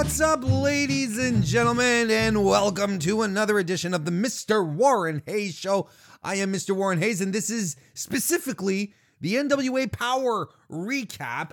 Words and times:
What's 0.00 0.22
up, 0.22 0.42
ladies 0.42 1.18
and 1.18 1.44
gentlemen, 1.44 2.10
and 2.10 2.42
welcome 2.42 2.98
to 3.00 3.20
another 3.20 3.58
edition 3.58 3.92
of 3.92 4.06
the 4.06 4.10
Mr. 4.10 4.66
Warren 4.66 5.22
Hayes 5.26 5.54
Show. 5.54 5.90
I 6.22 6.36
am 6.36 6.54
Mr. 6.54 6.74
Warren 6.74 6.98
Hayes, 7.00 7.20
and 7.20 7.34
this 7.34 7.50
is 7.50 7.76
specifically 7.92 8.94
the 9.20 9.34
NWA 9.34 9.92
Power 9.92 10.48
recap 10.70 11.50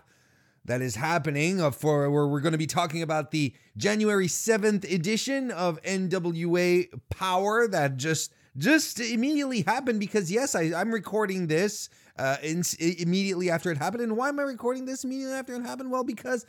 that 0.64 0.82
is 0.82 0.96
happening 0.96 1.60
for 1.72 2.10
where 2.10 2.26
we're 2.26 2.40
going 2.40 2.54
to 2.54 2.58
be 2.58 2.68
talking 2.68 3.02
about 3.02 3.32
the 3.32 3.54
January 3.76 4.28
7th 4.28 4.90
edition 4.90 5.52
of 5.52 5.82
NWA 5.84 6.88
Power 7.10 7.68
that 7.68 7.98
just 7.98 8.34
just 8.56 9.02
immediately 9.02 9.64
happened 9.64 10.00
because 10.00 10.32
yes, 10.32 10.56
I, 10.56 10.72
I'm 10.74 10.92
recording 10.92 11.48
this 11.48 11.90
uh, 12.18 12.38
in, 12.42 12.64
immediately 12.80 13.50
after 13.50 13.72
it 13.72 13.78
happened. 13.78 14.04
And 14.04 14.16
why 14.16 14.30
am 14.30 14.40
I 14.40 14.44
recording 14.44 14.86
this 14.86 15.04
immediately 15.04 15.36
after 15.36 15.54
it 15.54 15.64
happened? 15.64 15.92
Well, 15.92 16.06
because 16.06 16.46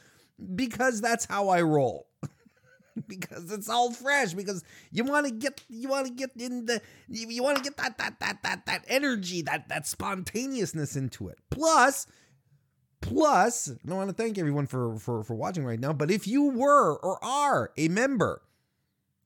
because 0.54 1.00
that's 1.00 1.24
how 1.24 1.48
I 1.48 1.62
roll. 1.62 2.06
because 3.06 3.50
it's 3.52 3.68
all 3.68 3.92
fresh. 3.92 4.34
Because 4.34 4.64
you 4.90 5.04
want 5.04 5.26
to 5.26 5.32
get 5.32 5.62
you 5.68 5.88
want 5.88 6.06
to 6.06 6.12
get 6.12 6.30
in 6.36 6.66
the 6.66 6.80
you, 7.08 7.42
want 7.42 7.58
to 7.58 7.62
get 7.62 7.76
that 7.76 7.98
that 7.98 8.20
that 8.20 8.42
that 8.42 8.66
that 8.66 8.84
energy 8.88 9.42
that 9.42 9.68
that 9.68 9.86
spontaneousness 9.86 10.96
into 10.96 11.28
it. 11.28 11.38
Plus. 11.50 12.06
Plus, 13.00 13.70
I 13.88 13.94
want 13.94 14.10
to 14.10 14.12
thank 14.12 14.38
everyone 14.38 14.66
for, 14.66 14.96
for 14.96 15.22
for 15.22 15.36
watching 15.36 15.64
right 15.64 15.78
now. 15.78 15.92
But 15.92 16.10
if 16.10 16.26
you 16.26 16.50
were 16.50 16.96
or 16.96 17.24
are 17.24 17.70
a 17.76 17.86
member 17.86 18.42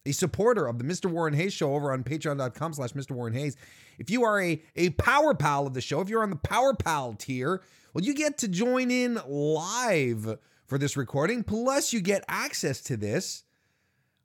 a 0.04 0.12
supporter 0.12 0.66
of 0.66 0.78
the 0.78 0.84
Mr. 0.84 1.10
Warren 1.10 1.34
Hayes 1.34 1.52
show 1.52 1.74
over 1.74 1.92
on 1.92 2.04
patreon.com 2.04 2.74
slash 2.74 2.92
Mr. 2.92 3.12
Warren 3.12 3.34
Hayes, 3.34 3.56
if 3.98 4.10
you 4.10 4.24
are 4.24 4.40
a, 4.40 4.60
a 4.76 4.90
power 4.90 5.34
pal 5.34 5.66
of 5.66 5.74
the 5.74 5.80
show, 5.80 6.00
if 6.00 6.08
you're 6.08 6.22
on 6.22 6.30
the 6.30 6.36
power 6.36 6.74
pal 6.74 7.14
tier, 7.14 7.62
well, 7.94 8.04
you 8.04 8.14
get 8.14 8.38
to 8.38 8.48
join 8.48 8.90
in 8.90 9.20
live 9.26 10.38
for 10.72 10.78
this 10.78 10.96
recording. 10.96 11.44
Plus, 11.44 11.92
you 11.92 12.00
get 12.00 12.24
access 12.28 12.80
to 12.80 12.96
this 12.96 13.44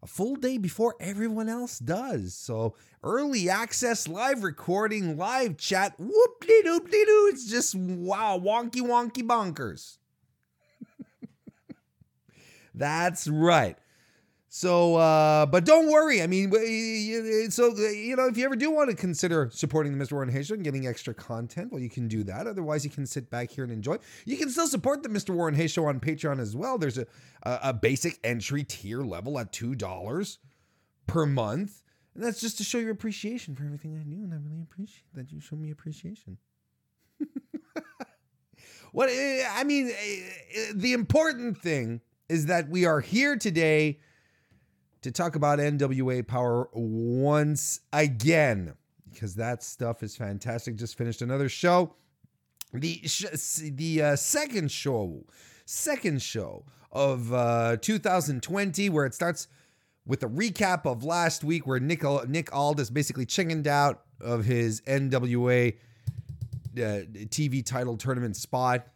a 0.01 0.07
full 0.07 0.37
day 0.37 0.57
before 0.57 0.95
everyone 0.97 1.49
else 1.49 1.77
does. 1.77 2.33
So, 2.35 2.73
early 3.03 3.49
access, 3.49 4.07
live 4.07 4.43
recording, 4.43 5.17
live 5.17 5.57
chat, 5.57 5.95
whoop 5.99 6.39
de 6.39 6.63
doop 6.63 6.89
de 6.89 7.05
doo. 7.05 7.29
It's 7.33 7.49
just 7.49 7.75
wow, 7.75 8.39
wonky 8.41 8.79
wonky 8.79 9.27
bonkers. 9.27 9.97
That's 12.73 13.27
right. 13.27 13.77
So, 14.57 14.95
uh, 14.95 15.45
but 15.45 15.65
don't 15.65 15.87
worry. 15.87 16.23
I 16.23 16.25
mean, 16.25 16.51
so 17.51 17.77
you 17.77 18.15
know, 18.15 18.25
if 18.25 18.37
you 18.37 18.45
ever 18.45 18.55
do 18.55 18.71
want 18.71 18.89
to 18.89 18.95
consider 18.95 19.51
supporting 19.53 19.95
the 19.95 20.03
Mr. 20.03 20.13
Warren 20.13 20.29
Hayes 20.29 20.47
Show 20.47 20.55
and 20.55 20.63
getting 20.63 20.87
extra 20.87 21.13
content, 21.13 21.71
well, 21.71 21.79
you 21.79 21.91
can 21.91 22.07
do 22.07 22.23
that. 22.23 22.47
Otherwise, 22.47 22.83
you 22.83 22.89
can 22.89 23.05
sit 23.05 23.29
back 23.29 23.51
here 23.51 23.63
and 23.63 23.71
enjoy. 23.71 23.97
You 24.25 24.35
can 24.35 24.49
still 24.49 24.65
support 24.65 25.03
the 25.03 25.09
Mr. 25.09 25.29
Warren 25.29 25.53
Hayes 25.53 25.69
Show 25.69 25.85
on 25.85 25.99
Patreon 25.99 26.39
as 26.39 26.55
well. 26.55 26.79
There's 26.79 26.97
a 26.97 27.05
a, 27.43 27.71
basic 27.71 28.19
entry 28.23 28.63
tier 28.63 29.03
level 29.03 29.37
at 29.37 29.53
two 29.53 29.75
dollars 29.75 30.39
per 31.05 31.27
month, 31.27 31.83
and 32.15 32.23
that's 32.23 32.41
just 32.41 32.57
to 32.57 32.63
show 32.63 32.79
your 32.79 32.89
appreciation 32.89 33.55
for 33.55 33.63
everything 33.63 33.95
I 33.95 34.09
do, 34.09 34.23
and 34.23 34.33
I 34.33 34.37
really 34.37 34.63
appreciate 34.63 35.13
that 35.13 35.31
you 35.31 35.39
show 35.39 35.55
me 35.55 35.69
appreciation. 35.69 36.39
what 38.91 39.07
I 39.07 39.63
mean, 39.63 39.89
eh, 39.89 40.19
eh, 40.55 40.71
the 40.73 40.93
important 40.93 41.59
thing 41.59 42.01
is 42.27 42.47
that 42.47 42.69
we 42.69 42.85
are 42.85 43.01
here 43.01 43.37
today 43.37 43.99
to 45.01 45.11
talk 45.11 45.35
about 45.35 45.59
NWA 45.59 46.25
Power 46.25 46.69
once 46.73 47.81
again 47.93 48.73
because 49.11 49.35
that 49.35 49.63
stuff 49.63 50.03
is 50.03 50.15
fantastic. 50.15 50.75
Just 50.75 50.97
finished 50.97 51.21
another 51.21 51.49
show. 51.49 51.95
The 52.73 53.01
the 53.75 54.01
uh, 54.01 54.15
second 54.15 54.71
show, 54.71 55.25
second 55.65 56.21
show 56.21 56.65
of 56.91 57.33
uh, 57.33 57.77
2020, 57.81 58.89
where 58.89 59.05
it 59.05 59.13
starts 59.13 59.47
with 60.05 60.23
a 60.23 60.27
recap 60.27 60.85
of 60.85 61.03
last 61.03 61.43
week, 61.43 61.65
where 61.65 61.79
Nick 61.79 62.03
Nick 62.27 62.53
Aldis 62.55 62.89
basically 62.89 63.25
chickened 63.25 63.67
out 63.67 64.03
of 64.19 64.45
his 64.45 64.81
NWA 64.81 65.73
uh, 65.73 67.07
TV 67.29 67.65
title 67.65 67.97
tournament 67.97 68.35
spot 68.35 68.87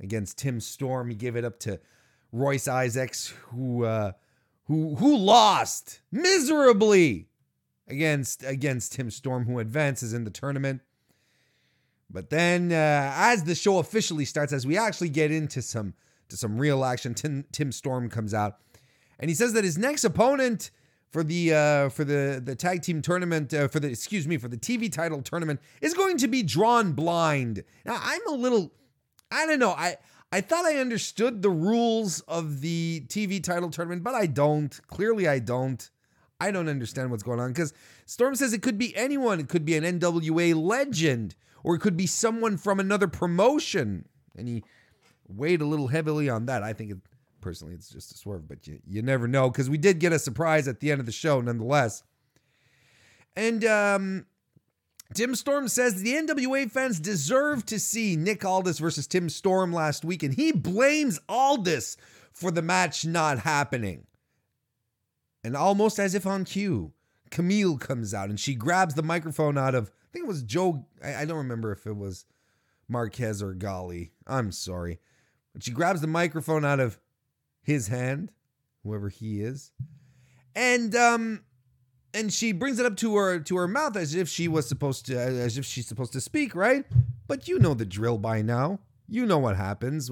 against 0.00 0.38
Tim 0.38 0.60
Storm. 0.60 1.08
He 1.08 1.14
gave 1.14 1.36
it 1.36 1.44
up 1.44 1.60
to 1.60 1.78
Royce 2.32 2.66
Isaacs, 2.66 3.34
who 3.50 3.84
uh, 3.84 4.12
who 4.72 4.94
who 4.94 5.18
lost 5.18 6.00
miserably 6.10 7.28
against 7.86 8.42
against 8.42 8.94
Tim 8.94 9.10
Storm, 9.10 9.44
who 9.44 9.58
advances 9.58 10.14
in 10.14 10.24
the 10.24 10.30
tournament. 10.30 10.80
But 12.08 12.30
then, 12.30 12.72
uh, 12.72 13.12
as 13.14 13.44
the 13.44 13.54
show 13.54 13.80
officially 13.80 14.24
starts, 14.24 14.50
as 14.50 14.66
we 14.66 14.78
actually 14.78 15.10
get 15.10 15.30
into 15.30 15.60
some 15.60 15.92
to 16.30 16.38
some 16.38 16.56
real 16.56 16.86
action, 16.86 17.12
Tim, 17.12 17.44
Tim 17.52 17.70
Storm 17.70 18.08
comes 18.08 18.32
out, 18.32 18.60
and 19.20 19.28
he 19.28 19.34
says 19.34 19.52
that 19.52 19.62
his 19.62 19.76
next 19.76 20.04
opponent 20.04 20.70
for 21.10 21.22
the 21.22 21.52
uh, 21.52 21.88
for 21.90 22.04
the 22.04 22.40
the 22.42 22.54
tag 22.54 22.80
team 22.80 23.02
tournament 23.02 23.52
uh, 23.52 23.68
for 23.68 23.78
the 23.78 23.88
excuse 23.88 24.26
me 24.26 24.38
for 24.38 24.48
the 24.48 24.56
TV 24.56 24.90
title 24.90 25.20
tournament 25.20 25.60
is 25.82 25.92
going 25.92 26.16
to 26.16 26.28
be 26.28 26.42
drawn 26.42 26.92
blind. 26.92 27.62
Now 27.84 27.98
I'm 28.02 28.26
a 28.26 28.34
little 28.34 28.72
I 29.30 29.44
don't 29.44 29.58
know 29.58 29.72
I 29.72 29.98
I 30.32 30.40
thought 30.40 30.64
I 30.64 30.78
understood 30.78 31.42
the 31.42 31.50
rules 31.50 32.20
of 32.20 32.62
the 32.62 33.04
TV 33.08 33.42
title 33.42 33.68
tournament, 33.68 34.02
but 34.02 34.14
I 34.14 34.24
don't. 34.24 34.80
Clearly, 34.88 35.28
I 35.28 35.38
don't. 35.38 35.90
I 36.40 36.50
don't 36.50 36.68
understand 36.68 37.10
what's 37.10 37.22
going 37.22 37.38
on 37.38 37.50
because 37.50 37.74
Storm 38.06 38.34
says 38.34 38.54
it 38.54 38.62
could 38.62 38.78
be 38.78 38.96
anyone. 38.96 39.38
It 39.38 39.48
could 39.50 39.66
be 39.66 39.76
an 39.76 39.84
NWA 39.84 40.56
legend, 40.56 41.36
or 41.62 41.74
it 41.74 41.80
could 41.80 41.98
be 41.98 42.06
someone 42.06 42.56
from 42.56 42.80
another 42.80 43.06
promotion. 43.08 44.06
And 44.34 44.48
he 44.48 44.64
weighed 45.28 45.60
a 45.60 45.66
little 45.66 45.88
heavily 45.88 46.30
on 46.30 46.46
that. 46.46 46.62
I 46.62 46.72
think 46.72 46.90
it, 46.92 46.98
personally, 47.42 47.74
it's 47.74 47.90
just 47.90 48.12
a 48.12 48.16
swerve, 48.16 48.48
but 48.48 48.66
you, 48.66 48.80
you 48.88 49.02
never 49.02 49.28
know 49.28 49.50
because 49.50 49.68
we 49.68 49.78
did 49.78 50.00
get 50.00 50.14
a 50.14 50.18
surprise 50.18 50.66
at 50.66 50.80
the 50.80 50.90
end 50.90 50.98
of 50.98 51.06
the 51.06 51.12
show, 51.12 51.42
nonetheless. 51.42 52.02
And 53.36 53.64
um, 53.66 54.26
Tim 55.14 55.34
Storm 55.34 55.68
says 55.68 56.02
the 56.02 56.14
NWA 56.14 56.70
fans 56.70 57.00
deserve 57.00 57.66
to 57.66 57.78
see 57.78 58.16
Nick 58.16 58.44
Aldis 58.44 58.78
versus 58.78 59.06
Tim 59.06 59.28
Storm 59.28 59.72
last 59.72 60.04
week, 60.04 60.22
and 60.22 60.34
he 60.34 60.52
blames 60.52 61.20
Aldis 61.28 61.96
for 62.32 62.50
the 62.50 62.62
match 62.62 63.04
not 63.04 63.40
happening. 63.40 64.06
And 65.44 65.56
almost 65.56 65.98
as 65.98 66.14
if 66.14 66.26
on 66.26 66.44
cue, 66.44 66.92
Camille 67.30 67.78
comes 67.78 68.14
out 68.14 68.28
and 68.28 68.38
she 68.38 68.54
grabs 68.54 68.94
the 68.94 69.02
microphone 69.02 69.58
out 69.58 69.74
of, 69.74 69.88
I 69.88 70.06
think 70.12 70.24
it 70.24 70.28
was 70.28 70.42
Joe, 70.42 70.86
I, 71.02 71.16
I 71.16 71.24
don't 71.24 71.38
remember 71.38 71.72
if 71.72 71.86
it 71.86 71.96
was 71.96 72.26
Marquez 72.88 73.42
or 73.42 73.54
Galli. 73.54 74.12
I'm 74.26 74.52
sorry. 74.52 75.00
But 75.52 75.64
she 75.64 75.72
grabs 75.72 76.00
the 76.00 76.06
microphone 76.06 76.64
out 76.64 76.80
of 76.80 76.98
his 77.62 77.88
hand, 77.88 78.30
whoever 78.82 79.08
he 79.08 79.40
is. 79.40 79.72
And 80.54 80.94
um 80.94 81.42
and 82.14 82.32
she 82.32 82.52
brings 82.52 82.78
it 82.78 82.86
up 82.86 82.96
to 82.98 83.16
her 83.16 83.38
to 83.40 83.56
her 83.56 83.68
mouth 83.68 83.96
as 83.96 84.14
if 84.14 84.28
she 84.28 84.48
was 84.48 84.68
supposed 84.68 85.06
to 85.06 85.18
as 85.18 85.58
if 85.58 85.64
she's 85.64 85.86
supposed 85.86 86.12
to 86.12 86.20
speak, 86.20 86.54
right? 86.54 86.84
But 87.26 87.48
you 87.48 87.58
know 87.58 87.74
the 87.74 87.84
drill 87.84 88.18
by 88.18 88.42
now. 88.42 88.80
You 89.08 89.26
know 89.26 89.38
what 89.38 89.56
happens. 89.56 90.10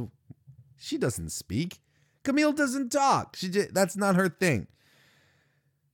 She 0.79 0.99
doesn't 0.99 1.31
speak. 1.31 1.81
Camille 2.23 2.53
doesn't 2.53 2.91
talk. 2.91 3.37
She 3.37 3.49
that's 3.49 3.97
not 3.97 4.17
her 4.17 4.29
thing. 4.29 4.67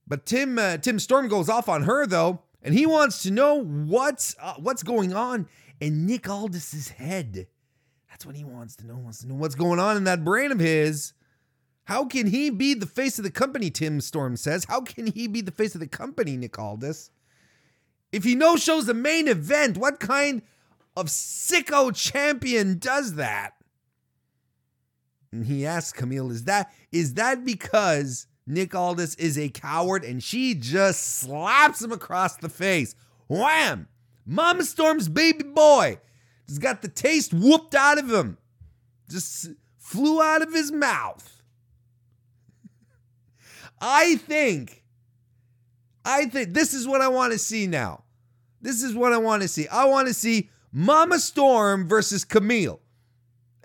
But 0.07 0.25
Tim 0.25 0.57
uh, 0.57 0.77
Tim 0.77 0.99
Storm 0.99 1.27
goes 1.27 1.49
off 1.49 1.67
on 1.67 1.83
her 1.83 2.05
though, 2.05 2.41
and 2.61 2.73
he 2.73 2.85
wants 2.85 3.23
to 3.23 3.31
know 3.31 3.55
what's 3.55 4.35
uh, 4.41 4.55
what's 4.57 4.83
going 4.83 5.13
on 5.13 5.47
in 5.79 6.05
Nick 6.05 6.29
Aldis's 6.29 6.89
head. 6.89 7.47
That's 8.09 8.25
what 8.25 8.35
he 8.35 8.43
wants 8.43 8.75
to 8.77 8.87
know. 8.87 8.97
Wants 8.97 9.19
to 9.19 9.27
know 9.27 9.35
what's 9.35 9.55
going 9.55 9.79
on 9.79 9.97
in 9.97 10.05
that 10.05 10.23
brain 10.23 10.51
of 10.51 10.59
his. 10.59 11.13
How 11.87 12.03
can 12.03 12.27
he 12.27 12.49
be 12.49 12.73
the 12.73 12.85
face 12.85 13.17
of 13.17 13.23
the 13.23 13.31
company, 13.31 13.69
Tim 13.69 14.01
Storm 14.01 14.35
says? 14.35 14.65
How 14.67 14.81
can 14.81 15.07
he 15.07 15.25
be 15.25 15.39
the 15.39 15.51
face 15.51 15.73
of 15.73 15.79
the 15.79 15.87
company, 15.87 16.35
Nick 16.35 16.59
Aldis? 16.59 17.11
If 18.11 18.25
he 18.25 18.35
no 18.35 18.57
shows 18.57 18.87
the 18.87 18.93
main 18.93 19.29
event, 19.29 19.77
what 19.77 20.01
kind 20.01 20.41
of 20.97 21.05
sicko 21.05 21.95
champion 21.95 22.77
does 22.77 23.15
that? 23.15 23.53
And 25.31 25.45
he 25.45 25.65
asks 25.65 25.97
Camille, 25.97 26.29
is 26.29 26.43
that 26.43 26.73
is 26.91 27.13
that 27.13 27.45
because 27.45 28.27
Nick 28.45 28.75
Aldis 28.75 29.15
is 29.15 29.37
a 29.37 29.47
coward 29.47 30.03
and 30.03 30.21
she 30.21 30.55
just 30.55 31.21
slaps 31.21 31.81
him 31.81 31.93
across 31.93 32.35
the 32.35 32.49
face? 32.49 32.95
Wham! 33.29 33.87
Mama 34.25 34.65
Storm's 34.65 35.07
baby 35.07 35.45
boy 35.45 35.99
just 36.49 36.59
got 36.59 36.81
the 36.81 36.89
taste 36.89 37.33
whooped 37.33 37.75
out 37.75 37.97
of 37.97 38.11
him. 38.11 38.37
Just 39.09 39.51
flew 39.77 40.21
out 40.21 40.41
of 40.41 40.51
his 40.51 40.69
mouth. 40.69 41.36
I 43.79 44.15
think, 44.15 44.83
I 46.03 46.25
think 46.25 46.53
this 46.53 46.73
is 46.73 46.87
what 46.87 47.01
I 47.01 47.07
want 47.07 47.33
to 47.33 47.39
see 47.39 47.67
now. 47.67 48.03
This 48.61 48.83
is 48.83 48.95
what 48.95 49.13
I 49.13 49.17
want 49.17 49.43
to 49.43 49.47
see. 49.47 49.67
I 49.67 49.85
want 49.85 50.07
to 50.07 50.13
see 50.13 50.49
Mama 50.71 51.19
Storm 51.19 51.87
versus 51.87 52.25
Camille. 52.25 52.79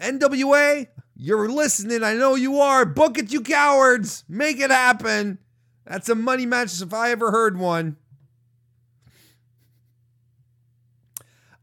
NWA, 0.01 0.87
you're 1.17 1.49
listening. 1.49 2.03
I 2.03 2.15
know 2.15 2.35
you 2.35 2.61
are. 2.61 2.85
Book 2.85 3.19
it, 3.19 3.33
you 3.33 3.41
cowards. 3.41 4.25
Make 4.29 4.61
it 4.61 4.71
happen. 4.71 5.39
That's 5.87 6.09
a 6.09 6.15
money 6.15 6.47
match 6.47 6.81
if 6.81 6.93
I 6.93 7.11
ever 7.11 7.31
heard 7.31 7.59
one. 7.59 7.97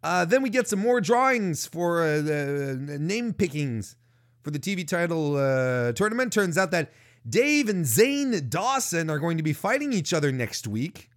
Uh, 0.01 0.23
then 0.25 0.41
we 0.41 0.49
get 0.49 0.67
some 0.67 0.79
more 0.79 1.01
drawings 1.01 1.65
for 1.65 2.01
uh, 2.01 2.21
the 2.21 2.71
uh, 2.71 2.97
name 2.99 3.33
pickings 3.33 3.95
for 4.43 4.51
the 4.51 4.59
TV 4.59 4.87
title 4.87 5.35
uh, 5.35 5.91
tournament. 5.91 6.31
Turns 6.31 6.57
out 6.57 6.71
that 6.71 6.91
Dave 7.27 7.69
and 7.69 7.85
Zane 7.85 8.49
Dawson 8.49 9.09
are 9.09 9.19
going 9.19 9.37
to 9.37 9.43
be 9.43 9.53
fighting 9.53 9.93
each 9.93 10.13
other 10.13 10.31
next 10.31 10.67
week. 10.67 11.09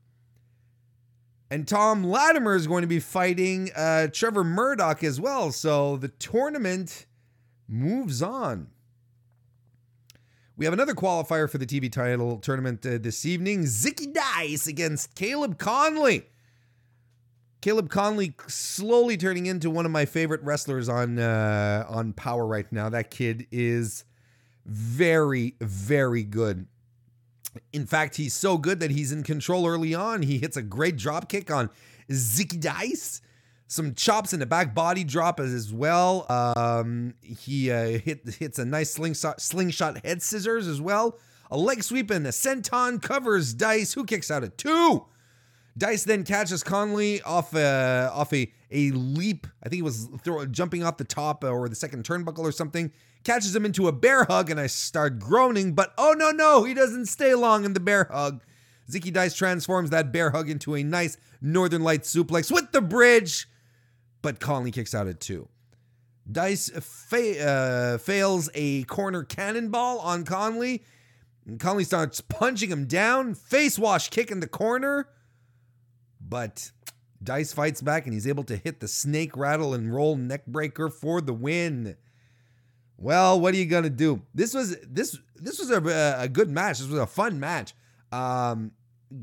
And 1.50 1.69
Tom 1.69 2.02
Latimer 2.02 2.56
is 2.56 2.66
going 2.66 2.81
to 2.81 2.88
be 2.88 2.99
fighting 2.99 3.70
uh, 3.76 4.08
Trevor 4.10 4.43
Murdoch 4.43 5.04
as 5.04 5.20
well. 5.20 5.52
So 5.52 5.99
the 5.99 6.08
tournament 6.08 7.06
moves 7.69 8.22
on. 8.22 8.69
We 10.56 10.64
have 10.64 10.75
another 10.75 10.94
qualifier 10.94 11.50
for 11.50 11.58
the 11.58 11.66
TV 11.66 11.90
title 11.90 12.38
tournament 12.38 12.84
uh, 12.87 12.99
this 13.00 13.26
evening 13.26 13.64
Zicky 13.64 14.12
Dice 14.12 14.66
against 14.66 15.14
Caleb 15.14 15.58
Conley. 15.58 16.26
Caleb 17.62 17.90
Conley 17.90 18.34
slowly 18.49 19.16
turning 19.16 19.46
into 19.46 19.70
one 19.70 19.87
of 19.87 19.93
my 19.93 20.04
favorite 20.04 20.43
wrestlers 20.43 20.88
on 20.88 21.19
uh, 21.19 21.87
on 21.88 22.12
Power 22.12 22.46
right 22.46 22.70
now. 22.72 22.88
That 22.88 23.10
kid 23.10 23.46
is 23.50 24.04
very, 24.64 25.56
very 25.61 26.23
good. 26.23 26.67
In 27.73 27.87
fact, 27.87 28.17
he's 28.17 28.35
so 28.35 28.56
good 28.56 28.81
that 28.81 28.91
he's 28.91 29.12
in 29.12 29.23
control 29.23 29.67
early 29.67 29.94
on. 29.94 30.23
He 30.23 30.38
hits 30.38 30.56
a 30.56 30.62
great 30.62 30.97
drop 30.97 31.29
kick 31.29 31.50
on 31.50 31.69
Zicky 32.11 32.59
Dice. 32.61 33.20
Some 33.67 33.94
chops 33.94 34.32
in 34.32 34.41
the 34.41 34.47
back 34.47 34.75
body 34.75 35.05
drop 35.05 35.41
as 35.41 35.73
well. 35.73 36.26
Um, 36.31 37.14
he 37.23 37.70
uh, 37.70 37.99
hit, 37.99 38.29
hits 38.38 38.59
a 38.59 38.64
nice 38.64 38.91
slingshot, 38.91 39.41
slingshot 39.41 40.05
head 40.05 40.23
scissors 40.23 40.67
as 40.67 40.81
well. 40.81 41.19
A 41.50 41.56
leg 41.56 41.82
sweep 41.82 42.11
and 42.11 42.26
a 42.26 42.31
senton 42.31 43.00
covers 43.00 43.55
Dice, 43.55 43.93
who 43.93 44.05
kicks 44.05 44.31
out 44.31 44.44
at 44.44 44.56
two. 44.56 45.06
Dice 45.76 46.04
then 46.04 46.24
catches 46.24 46.62
Conley 46.62 47.22
off 47.22 47.54
a 47.54 48.10
uh, 48.12 48.16
off 48.16 48.32
a 48.32 48.52
a 48.70 48.90
leap. 48.90 49.46
I 49.62 49.69
think 49.69 49.76
he 49.76 49.82
was 49.82 50.08
throw, 50.22 50.44
jumping 50.46 50.84
off 50.84 50.98
the 50.98 51.04
top 51.04 51.44
or 51.44 51.69
the 51.69 51.74
second 51.74 52.04
turnbuckle 52.04 52.40
or 52.40 52.52
something. 52.52 52.92
Catches 53.24 53.54
him 53.54 53.64
into 53.64 53.88
a 53.88 53.92
bear 53.92 54.24
hug, 54.24 54.50
and 54.50 54.58
I 54.60 54.66
start 54.66 55.19
groaning. 55.19 55.74
But 55.74 55.94
oh 55.96 56.14
no 56.16 56.30
no, 56.30 56.64
he 56.64 56.74
doesn't 56.74 57.06
stay 57.06 57.34
long 57.34 57.64
in 57.64 57.72
the 57.72 57.80
bear 57.80 58.08
hug. 58.10 58.42
Zicky 58.90 59.12
Dice 59.12 59.34
transforms 59.34 59.90
that 59.90 60.12
bear 60.12 60.30
hug 60.30 60.50
into 60.50 60.74
a 60.74 60.82
nice 60.82 61.16
Northern 61.40 61.82
Light 61.82 62.02
suplex 62.02 62.52
with 62.52 62.72
the 62.72 62.82
bridge, 62.82 63.48
but 64.20 64.40
Conley 64.40 64.72
kicks 64.72 64.94
out 64.94 65.06
at 65.06 65.20
two. 65.20 65.48
Dice 66.30 66.70
fa- 66.80 67.44
uh, 67.44 67.98
fails 67.98 68.50
a 68.54 68.84
corner 68.84 69.25
cannonball 69.25 69.98
on 70.00 70.25
Conley. 70.25 70.84
And 71.46 71.58
Conley 71.58 71.84
starts 71.84 72.20
punching 72.20 72.70
him 72.70 72.86
down. 72.86 73.34
Face 73.34 73.78
wash 73.78 74.10
kick 74.10 74.30
in 74.30 74.40
the 74.40 74.46
corner. 74.46 75.08
But 76.32 76.70
Dice 77.23 77.52
fights 77.52 77.82
back 77.82 78.06
and 78.06 78.14
he's 78.14 78.26
able 78.26 78.44
to 78.44 78.56
hit 78.56 78.81
the 78.81 78.88
snake 78.88 79.37
rattle 79.37 79.75
and 79.75 79.94
roll 79.94 80.17
neckbreaker 80.17 80.90
for 80.90 81.20
the 81.20 81.34
win. 81.34 81.94
Well, 82.96 83.38
what 83.38 83.52
are 83.52 83.58
you 83.58 83.67
gonna 83.67 83.90
do? 83.90 84.23
This 84.34 84.55
was 84.55 84.79
this 84.79 85.19
this 85.37 85.58
was 85.58 85.70
a, 85.70 86.17
a 86.19 86.29
good 86.31 86.49
match. 86.49 86.79
This 86.79 86.88
was 86.88 87.00
a 87.00 87.06
fun 87.06 87.38
match. 87.38 87.75
Um, 88.12 88.73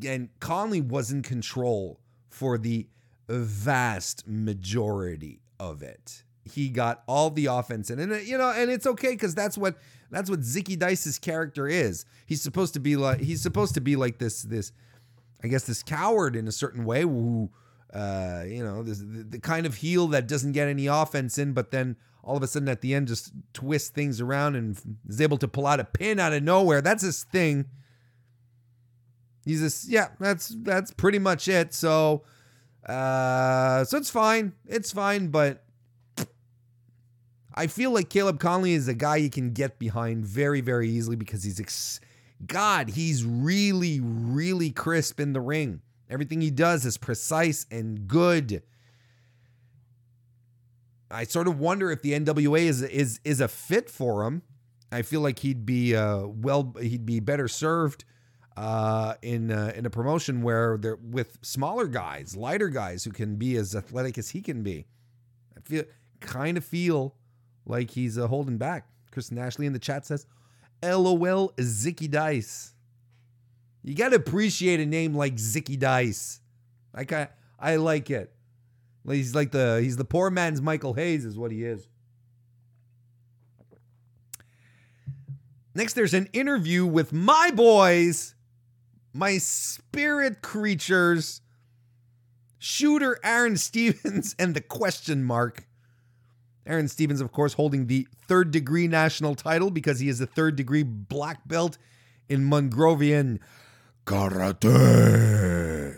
and 0.05 0.29
Conley 0.39 0.81
was 0.81 1.11
in 1.11 1.23
control 1.23 1.99
for 2.29 2.59
the 2.59 2.87
vast 3.27 4.27
majority 4.27 5.41
of 5.59 5.81
it. 5.81 6.23
He 6.45 6.69
got 6.69 7.01
all 7.07 7.31
the 7.31 7.47
offense 7.47 7.89
in, 7.89 7.97
and 7.97 8.23
you 8.23 8.37
know, 8.37 8.51
and 8.51 8.69
it's 8.69 8.85
okay 8.85 9.13
because 9.13 9.33
that's 9.33 9.57
what 9.57 9.79
that's 10.11 10.29
what 10.29 10.41
Zicky 10.41 10.77
Dice's 10.77 11.17
character 11.17 11.67
is. 11.67 12.05
He's 12.27 12.43
supposed 12.43 12.75
to 12.75 12.79
be 12.79 12.95
like 12.97 13.19
he's 13.19 13.41
supposed 13.41 13.73
to 13.73 13.81
be 13.81 13.95
like 13.95 14.19
this 14.19 14.43
this 14.43 14.71
I 15.43 15.47
guess 15.47 15.63
this 15.63 15.83
coward 15.83 16.35
in 16.35 16.47
a 16.47 16.51
certain 16.51 16.85
way 16.85 17.01
who 17.01 17.49
uh, 17.93 18.43
you 18.47 18.63
know, 18.63 18.83
this, 18.83 18.99
the, 18.99 19.23
the 19.23 19.39
kind 19.39 19.65
of 19.65 19.75
heel 19.75 20.07
that 20.09 20.27
doesn't 20.27 20.51
get 20.51 20.67
any 20.67 20.87
offense 20.87 21.37
in, 21.37 21.53
but 21.53 21.71
then 21.71 21.95
all 22.23 22.37
of 22.37 22.43
a 22.43 22.47
sudden 22.47 22.69
at 22.69 22.81
the 22.81 22.93
end 22.93 23.07
just 23.07 23.31
twists 23.53 23.89
things 23.89 24.21
around 24.21 24.55
and 24.55 24.79
is 25.07 25.19
able 25.19 25.37
to 25.37 25.47
pull 25.47 25.65
out 25.65 25.79
a 25.79 25.83
pin 25.83 26.19
out 26.19 26.33
of 26.33 26.43
nowhere. 26.43 26.81
That's 26.81 27.01
his 27.01 27.23
thing. 27.23 27.65
He's 29.45 29.61
just 29.61 29.87
yeah, 29.87 30.09
that's 30.19 30.49
that's 30.59 30.91
pretty 30.91 31.17
much 31.17 31.47
it. 31.47 31.73
So 31.73 32.23
uh 32.85 33.83
so 33.85 33.97
it's 33.97 34.09
fine. 34.09 34.53
It's 34.67 34.91
fine, 34.91 35.29
but 35.29 35.63
I 37.55 37.67
feel 37.67 37.91
like 37.91 38.09
Caleb 38.09 38.39
Conley 38.39 38.73
is 38.73 38.87
a 38.87 38.93
guy 38.93 39.15
you 39.15 39.29
can 39.29 39.51
get 39.51 39.79
behind 39.79 40.25
very, 40.25 40.61
very 40.61 40.89
easily 40.89 41.15
because 41.15 41.43
he's 41.43 41.59
ex- 41.59 41.99
God, 42.45 42.89
he's 42.89 43.25
really, 43.25 43.99
really 44.01 44.71
crisp 44.71 45.19
in 45.19 45.33
the 45.33 45.41
ring. 45.41 45.81
Everything 46.09 46.41
he 46.41 46.51
does 46.51 46.85
is 46.85 46.97
precise 46.97 47.65
and 47.69 48.07
good. 48.07 48.63
I 51.11 51.23
sort 51.23 51.47
of 51.47 51.59
wonder 51.59 51.91
if 51.91 52.01
the 52.01 52.13
NWA 52.13 52.61
is 52.61 52.81
is 52.81 53.19
is 53.23 53.41
a 53.41 53.47
fit 53.47 53.89
for 53.89 54.23
him. 54.23 54.43
I 54.91 55.01
feel 55.01 55.21
like 55.21 55.39
he'd 55.39 55.65
be 55.65 55.95
uh, 55.95 56.27
well, 56.27 56.75
he'd 56.79 57.05
be 57.05 57.19
better 57.19 57.47
served 57.47 58.05
uh, 58.57 59.15
in 59.21 59.51
uh, 59.51 59.71
in 59.75 59.85
a 59.85 59.89
promotion 59.89 60.41
where 60.41 60.77
they're 60.77 60.97
with 60.97 61.37
smaller 61.41 61.87
guys, 61.87 62.35
lighter 62.35 62.69
guys 62.69 63.03
who 63.03 63.11
can 63.11 63.35
be 63.35 63.55
as 63.55 63.75
athletic 63.75 64.17
as 64.17 64.29
he 64.29 64.41
can 64.41 64.63
be. 64.63 64.85
I 65.57 65.61
feel 65.61 65.83
kind 66.19 66.57
of 66.57 66.65
feel 66.65 67.15
like 67.65 67.91
he's 67.91 68.17
uh, 68.17 68.27
holding 68.27 68.57
back. 68.57 68.87
Chris 69.11 69.31
Ashley 69.31 69.65
in 69.65 69.73
the 69.73 69.79
chat 69.79 70.05
says, 70.05 70.25
LOL 70.83 71.53
Zicky 71.57 72.09
Dice. 72.09 72.73
You 73.83 73.95
got 73.95 74.09
to 74.09 74.15
appreciate 74.15 74.79
a 74.79 74.85
name 74.85 75.13
like 75.13 75.35
Zicky 75.35 75.77
Dice. 75.79 76.41
I 76.93 77.05
kind 77.05 77.29
I 77.59 77.77
like 77.77 78.09
it. 78.09 78.33
He's 79.07 79.33
like 79.33 79.51
the 79.51 79.79
he's 79.81 79.97
the 79.97 80.05
poor 80.05 80.29
man's 80.29 80.61
Michael 80.61 80.93
Hayes 80.93 81.25
is 81.25 81.37
what 81.37 81.51
he 81.51 81.63
is. 81.63 81.87
Next 85.73 85.93
there's 85.93 86.13
an 86.13 86.27
interview 86.33 86.85
with 86.85 87.13
my 87.13 87.51
boys, 87.51 88.35
my 89.13 89.37
spirit 89.37 90.41
creatures, 90.41 91.41
shooter 92.57 93.17
Aaron 93.23 93.55
Stevens 93.57 94.35
and 94.37 94.53
the 94.53 94.61
question 94.61 95.23
mark. 95.23 95.68
Aaron 96.69 96.87
Stevens, 96.87 97.19
of 97.19 97.31
course, 97.31 97.53
holding 97.53 97.87
the 97.87 98.07
third 98.27 98.51
degree 98.51 98.87
national 98.87 99.33
title 99.33 99.71
because 99.71 99.99
he 99.99 100.07
is 100.07 100.21
a 100.21 100.27
third 100.27 100.55
degree 100.55 100.83
black 100.83 101.47
belt 101.47 101.79
in 102.29 102.47
Mongrovian 102.47 103.39
karate. 104.05 105.97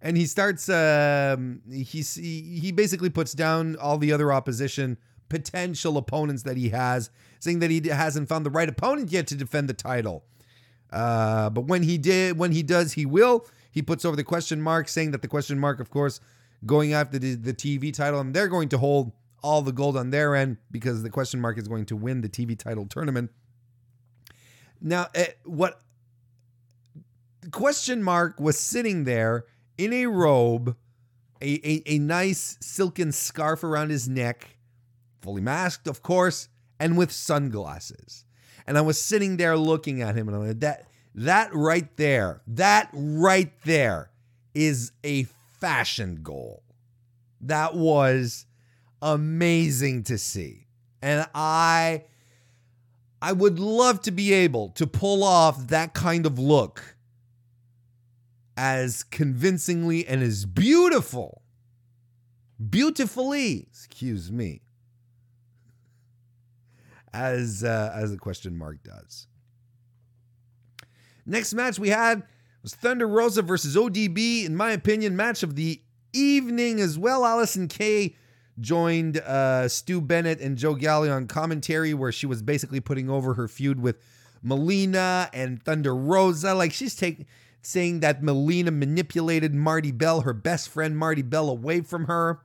And 0.00 0.16
he 0.16 0.24
starts, 0.26 0.68
um, 0.70 1.60
he, 1.70 2.00
he 2.00 2.72
basically 2.72 3.10
puts 3.10 3.32
down 3.32 3.76
all 3.76 3.98
the 3.98 4.12
other 4.12 4.32
opposition, 4.32 4.96
potential 5.28 5.98
opponents 5.98 6.44
that 6.44 6.56
he 6.56 6.70
has, 6.70 7.10
saying 7.40 7.58
that 7.58 7.70
he 7.70 7.86
hasn't 7.88 8.28
found 8.28 8.46
the 8.46 8.50
right 8.50 8.68
opponent 8.68 9.12
yet 9.12 9.26
to 9.28 9.34
defend 9.34 9.68
the 9.68 9.74
title. 9.74 10.24
Uh, 10.90 11.50
but 11.50 11.66
when 11.66 11.82
he 11.82 11.98
did, 11.98 12.38
when 12.38 12.52
he 12.52 12.62
does, 12.62 12.94
he 12.94 13.04
will. 13.04 13.46
He 13.70 13.82
puts 13.82 14.04
over 14.04 14.16
the 14.16 14.24
question 14.24 14.62
mark, 14.62 14.88
saying 14.88 15.10
that 15.10 15.20
the 15.20 15.28
question 15.28 15.58
mark, 15.58 15.80
of 15.80 15.90
course, 15.90 16.20
going 16.66 16.92
after 16.92 17.18
the, 17.18 17.34
the 17.34 17.54
TV 17.54 17.92
title, 17.92 18.20
and 18.20 18.34
they're 18.34 18.48
going 18.48 18.68
to 18.70 18.78
hold 18.78 19.12
all 19.42 19.60
the 19.62 19.72
gold 19.72 19.96
on 19.96 20.10
their 20.10 20.34
end 20.34 20.56
because 20.70 21.02
the 21.02 21.10
question 21.10 21.40
mark 21.40 21.58
is 21.58 21.68
going 21.68 21.84
to 21.86 21.96
win 21.96 22.22
the 22.22 22.28
TV 22.28 22.58
title 22.58 22.86
tournament. 22.86 23.30
Now, 24.80 25.08
uh, 25.14 25.24
what 25.44 25.80
question 27.50 28.02
mark 28.02 28.40
was 28.40 28.58
sitting 28.58 29.04
there 29.04 29.44
in 29.76 29.92
a 29.92 30.06
robe, 30.06 30.76
a, 31.40 31.60
a, 31.66 31.82
a 31.86 31.98
nice 31.98 32.56
silken 32.60 33.12
scarf 33.12 33.62
around 33.62 33.90
his 33.90 34.08
neck, 34.08 34.56
fully 35.20 35.42
masked, 35.42 35.86
of 35.86 36.02
course, 36.02 36.48
and 36.80 36.96
with 36.96 37.12
sunglasses. 37.12 38.24
And 38.66 38.78
I 38.78 38.80
was 38.80 39.00
sitting 39.00 39.36
there 39.36 39.56
looking 39.56 40.00
at 40.00 40.16
him, 40.16 40.28
and 40.28 40.36
I'm 40.36 40.46
like, 40.46 40.60
that 40.60 40.86
that 41.16 41.54
right 41.54 41.96
there, 41.96 42.40
that 42.46 42.88
right 42.92 43.52
there 43.64 44.10
is 44.54 44.92
a 45.04 45.26
fashion 45.64 46.20
goal. 46.22 46.62
That 47.40 47.74
was 47.74 48.44
amazing 49.00 50.02
to 50.04 50.18
see. 50.18 50.66
And 51.00 51.26
I 51.34 52.04
I 53.22 53.32
would 53.32 53.58
love 53.58 54.02
to 54.02 54.10
be 54.10 54.34
able 54.34 54.68
to 54.70 54.86
pull 54.86 55.24
off 55.24 55.68
that 55.68 55.94
kind 55.94 56.26
of 56.26 56.38
look 56.38 56.96
as 58.58 59.02
convincingly 59.02 60.06
and 60.06 60.22
as 60.22 60.44
beautiful 60.44 61.40
beautifully, 62.70 63.66
excuse 63.70 64.30
me, 64.30 64.60
as 67.12 67.64
uh, 67.64 67.90
as 67.94 68.10
the 68.10 68.18
question 68.18 68.56
mark 68.58 68.82
does. 68.82 69.28
Next 71.24 71.54
match 71.54 71.78
we 71.78 71.88
had 71.88 72.24
was 72.64 72.74
Thunder 72.74 73.06
Rosa 73.06 73.42
versus 73.42 73.76
ODB. 73.76 74.44
In 74.44 74.56
my 74.56 74.72
opinion, 74.72 75.14
match 75.14 75.42
of 75.42 75.54
the 75.54 75.80
evening 76.14 76.80
as 76.80 76.98
well. 76.98 77.22
Allysin 77.22 77.68
Kay 77.68 78.16
joined 78.58 79.18
uh, 79.18 79.68
Stu 79.68 80.00
Bennett 80.00 80.40
and 80.40 80.56
Joe 80.56 80.74
Galli 80.74 81.10
on 81.10 81.26
commentary, 81.26 81.92
where 81.92 82.10
she 82.10 82.26
was 82.26 82.42
basically 82.42 82.80
putting 82.80 83.10
over 83.10 83.34
her 83.34 83.48
feud 83.48 83.80
with 83.80 84.00
Melina 84.42 85.28
and 85.34 85.62
Thunder 85.62 85.94
Rosa. 85.94 86.54
Like 86.54 86.72
she's 86.72 86.96
taking 86.96 87.26
saying 87.60 88.00
that 88.00 88.22
Melina 88.22 88.70
manipulated 88.70 89.54
Marti 89.54 89.92
Belle, 89.92 90.22
her 90.22 90.32
best 90.32 90.70
friend 90.70 90.96
Marti 90.96 91.22
Belle, 91.22 91.50
away 91.50 91.82
from 91.82 92.06
her. 92.06 92.40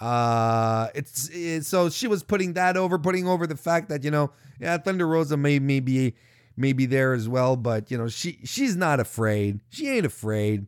Uh, 0.00 0.88
it's, 0.94 1.28
it's 1.30 1.68
so 1.68 1.90
she 1.90 2.06
was 2.06 2.22
putting 2.22 2.54
that 2.54 2.76
over, 2.76 2.98
putting 2.98 3.28
over 3.28 3.46
the 3.46 3.56
fact 3.56 3.90
that 3.90 4.02
you 4.02 4.10
know, 4.10 4.30
yeah, 4.60 4.78
Thunder 4.78 5.06
Rosa 5.06 5.36
may 5.36 5.58
maybe 5.58 6.14
maybe 6.56 6.86
there 6.86 7.12
as 7.12 7.28
well, 7.28 7.56
but 7.56 7.90
you 7.90 7.98
know, 7.98 8.08
she 8.08 8.38
she's 8.44 8.76
not 8.76 9.00
afraid. 9.00 9.60
She 9.68 9.88
ain't 9.88 10.06
afraid. 10.06 10.66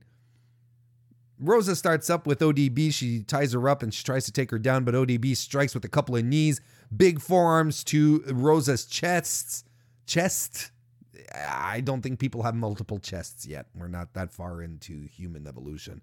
Rosa 1.41 1.77
starts 1.77 2.11
up 2.11 2.27
with 2.27 2.41
ODB. 2.41 2.93
She 2.93 3.23
ties 3.23 3.53
her 3.53 3.69
up 3.69 3.83
and 3.83 3.95
she 3.95 4.03
tries 4.03 4.25
to 4.25 4.33
take 4.33 4.51
her 4.51 4.59
down, 4.59 4.85
but 4.85 4.95
ODB 4.95 5.37
strikes 5.37 5.73
with 5.73 5.85
a 5.85 5.89
couple 5.89 6.17
of 6.17 6.25
knees, 6.25 6.61
big 6.95 7.21
forearms 7.21 7.85
to 7.85 8.23
Rosa's 8.27 8.85
chests. 8.85 9.65
Chest. 10.07 10.73
I 11.37 11.81
don't 11.81 12.01
think 12.01 12.19
people 12.19 12.43
have 12.43 12.55
multiple 12.55 12.99
chests 12.99 13.47
yet. 13.47 13.67
We're 13.75 13.89
not 13.89 14.15
that 14.15 14.33
far 14.33 14.63
into 14.63 15.03
human 15.07 15.47
evolution. 15.47 16.01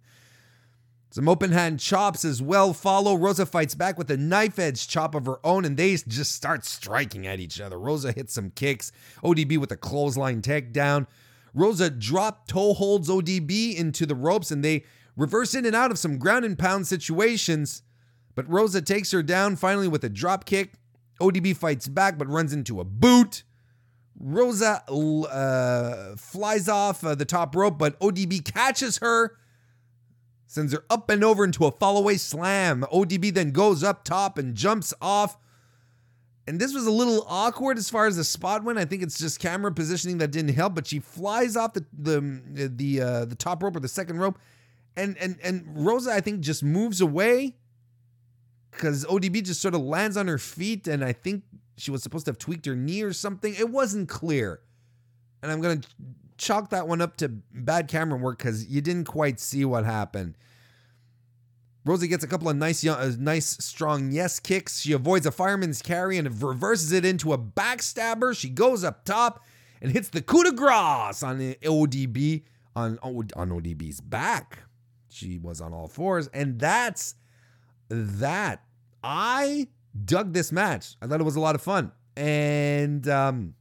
Some 1.15 1.29
open 1.29 1.53
hand 1.53 1.79
chops 1.79 2.25
as 2.25 2.41
well 2.41 2.73
follow. 2.73 3.15
Rosa 3.15 3.45
fights 3.45 3.73
back 3.73 3.97
with 3.97 4.11
a 4.11 4.17
knife 4.17 4.59
edge 4.59 4.85
chop 4.85 5.15
of 5.15 5.25
her 5.27 5.39
own, 5.45 5.63
and 5.63 5.77
they 5.77 5.95
just 5.95 6.33
start 6.33 6.65
striking 6.65 7.25
at 7.25 7.39
each 7.39 7.61
other. 7.61 7.79
Rosa 7.79 8.11
hits 8.11 8.33
some 8.33 8.49
kicks. 8.49 8.91
ODB 9.23 9.57
with 9.57 9.71
a 9.71 9.77
clothesline 9.77 10.41
takedown. 10.41 11.07
Rosa 11.53 11.89
drop 11.89 12.49
toe 12.49 12.73
holds 12.73 13.07
ODB 13.07 13.77
into 13.77 14.05
the 14.05 14.13
ropes, 14.13 14.51
and 14.51 14.61
they 14.61 14.83
reverse 15.15 15.55
in 15.55 15.65
and 15.65 15.73
out 15.73 15.89
of 15.89 15.97
some 15.97 16.17
ground 16.17 16.43
and 16.43 16.59
pound 16.59 16.85
situations. 16.85 17.81
But 18.35 18.49
Rosa 18.49 18.81
takes 18.81 19.11
her 19.11 19.23
down 19.23 19.55
finally 19.55 19.87
with 19.87 20.03
a 20.03 20.09
drop 20.09 20.43
kick. 20.43 20.73
ODB 21.21 21.55
fights 21.55 21.87
back, 21.87 22.17
but 22.17 22.27
runs 22.27 22.51
into 22.51 22.81
a 22.81 22.83
boot. 22.83 23.43
Rosa 24.19 24.83
uh, 24.91 26.17
flies 26.17 26.67
off 26.67 27.05
uh, 27.05 27.15
the 27.15 27.23
top 27.23 27.55
rope, 27.55 27.77
but 27.77 27.97
ODB 28.01 28.43
catches 28.43 28.97
her 28.97 29.37
sends 30.55 30.71
her 30.71 30.85
up 30.89 31.09
and 31.09 31.23
over 31.23 31.43
into 31.43 31.65
a 31.65 31.71
fallaway 31.71 32.17
slam. 32.17 32.85
ODB 32.91 33.33
then 33.33 33.51
goes 33.51 33.83
up 33.83 34.05
top 34.05 34.37
and 34.37 34.55
jumps 34.55 34.93
off. 35.01 35.37
And 36.47 36.59
this 36.59 36.73
was 36.73 36.87
a 36.87 36.91
little 36.91 37.25
awkward 37.27 37.77
as 37.77 37.89
far 37.89 38.07
as 38.07 38.15
the 38.15 38.23
spot 38.23 38.63
went. 38.63 38.79
I 38.79 38.85
think 38.85 39.03
it's 39.03 39.17
just 39.17 39.39
camera 39.39 39.71
positioning 39.71 40.19
that 40.19 40.31
didn't 40.31 40.53
help. 40.53 40.73
But 40.73 40.87
she 40.87 40.99
flies 40.99 41.57
off 41.57 41.73
the 41.73 41.85
the 41.91 42.71
the 42.73 43.01
uh, 43.01 43.25
the 43.25 43.35
top 43.35 43.61
rope 43.63 43.75
or 43.75 43.79
the 43.79 43.87
second 43.87 44.19
rope, 44.19 44.39
and 44.95 45.17
and 45.17 45.37
and 45.43 45.65
Rosa 45.75 46.11
I 46.11 46.21
think 46.21 46.41
just 46.41 46.63
moves 46.63 47.01
away 47.01 47.55
because 48.71 49.05
ODB 49.05 49.43
just 49.43 49.61
sort 49.61 49.73
of 49.73 49.81
lands 49.81 50.15
on 50.17 50.27
her 50.27 50.37
feet, 50.37 50.87
and 50.87 51.03
I 51.03 51.13
think 51.13 51.43
she 51.77 51.91
was 51.91 52.03
supposed 52.03 52.25
to 52.25 52.29
have 52.29 52.37
tweaked 52.37 52.67
her 52.67 52.75
knee 52.75 53.01
or 53.01 53.11
something. 53.11 53.55
It 53.55 53.71
wasn't 53.71 54.07
clear, 54.07 54.61
and 55.41 55.51
I'm 55.51 55.61
gonna 55.61 55.81
chalk 56.37 56.69
that 56.69 56.87
one 56.87 57.01
up 57.01 57.17
to 57.17 57.29
bad 57.29 57.87
camera 57.87 58.17
work 58.17 58.37
because 58.37 58.67
you 58.67 58.81
didn't 58.81 59.05
quite 59.05 59.39
see 59.39 59.65
what 59.65 59.85
happened. 59.85 60.37
Rosie 61.85 62.07
gets 62.07 62.23
a 62.23 62.27
couple 62.27 62.49
of 62.49 62.55
nice, 62.55 62.83
young, 62.83 62.97
uh, 62.97 63.11
nice, 63.19 63.57
strong 63.63 64.11
yes 64.11 64.39
kicks. 64.39 64.79
She 64.79 64.91
avoids 64.91 65.27
a 65.27 65.31
fireman's 65.31 65.83
carry 65.83 66.17
and 66.17 66.41
reverses 66.41 66.91
it 66.91 67.05
into 67.05 67.31
a 67.31 67.37
backstabber. 67.37 68.35
She 68.35 68.49
goes 68.49 68.83
up 68.83 69.05
top 69.05 69.43
and 69.81 69.91
hits 69.91 70.09
the 70.09 70.21
coup 70.21 70.43
de 70.43 70.51
grace 70.51 71.21
on 71.21 71.39
ODB 71.61 72.43
on 72.75 72.97
on 73.03 73.51
ODB's 73.51 74.01
back. 74.01 74.63
She 75.09 75.37
was 75.37 75.61
on 75.61 75.73
all 75.73 75.87
fours, 75.87 76.27
and 76.29 76.59
that's 76.59 77.15
that. 77.89 78.63
I 79.03 79.67
dug 80.03 80.33
this 80.33 80.51
match. 80.51 80.95
I 81.01 81.07
thought 81.07 81.21
it 81.21 81.25
was 81.25 81.35
a 81.35 81.39
lot 81.39 81.53
of 81.53 81.61
fun, 81.61 81.91
and 82.17 83.07
um, 83.07 83.53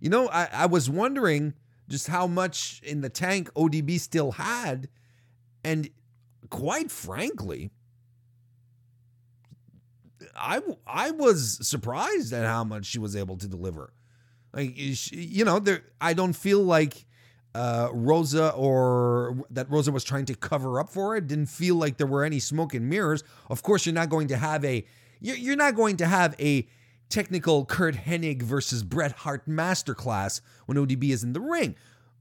you 0.00 0.10
know, 0.10 0.28
I, 0.28 0.48
I 0.52 0.66
was 0.66 0.88
wondering 0.88 1.54
just 1.88 2.08
how 2.08 2.26
much 2.26 2.80
in 2.84 3.00
the 3.00 3.08
tank 3.08 3.52
ODB 3.54 3.98
still 3.98 4.32
had. 4.32 4.88
And 5.64 5.90
quite 6.50 6.90
frankly, 6.90 7.70
I, 10.36 10.60
I 10.86 11.10
was 11.10 11.66
surprised 11.66 12.32
at 12.32 12.44
how 12.44 12.64
much 12.64 12.86
she 12.86 12.98
was 12.98 13.16
able 13.16 13.36
to 13.38 13.48
deliver. 13.48 13.92
Like, 14.52 14.72
you 14.76 15.44
know, 15.44 15.58
there, 15.58 15.82
I 16.00 16.14
don't 16.14 16.32
feel 16.32 16.62
like 16.62 17.06
uh, 17.54 17.88
Rosa 17.92 18.50
or 18.50 19.44
that 19.50 19.70
Rosa 19.70 19.90
was 19.90 20.04
trying 20.04 20.26
to 20.26 20.34
cover 20.34 20.80
up 20.80 20.90
for 20.90 21.16
it. 21.16 21.26
Didn't 21.26 21.46
feel 21.46 21.74
like 21.74 21.96
there 21.96 22.06
were 22.06 22.24
any 22.24 22.38
smoke 22.38 22.74
and 22.74 22.88
mirrors. 22.88 23.24
Of 23.50 23.62
course, 23.62 23.84
you're 23.84 23.94
not 23.94 24.08
going 24.08 24.28
to 24.28 24.36
have 24.36 24.64
a 24.64 24.84
you're, 25.20 25.36
you're 25.36 25.56
not 25.56 25.74
going 25.74 25.96
to 25.98 26.06
have 26.06 26.34
a 26.38 26.68
technical 27.08 27.64
Curt 27.64 27.94
Hennig 27.94 28.42
versus 28.42 28.82
Bret 28.82 29.12
Hart 29.12 29.48
masterclass 29.48 30.40
when 30.66 30.76
ODB 30.76 31.10
is 31.10 31.22
in 31.22 31.32
the 31.32 31.40
ring. 31.40 31.74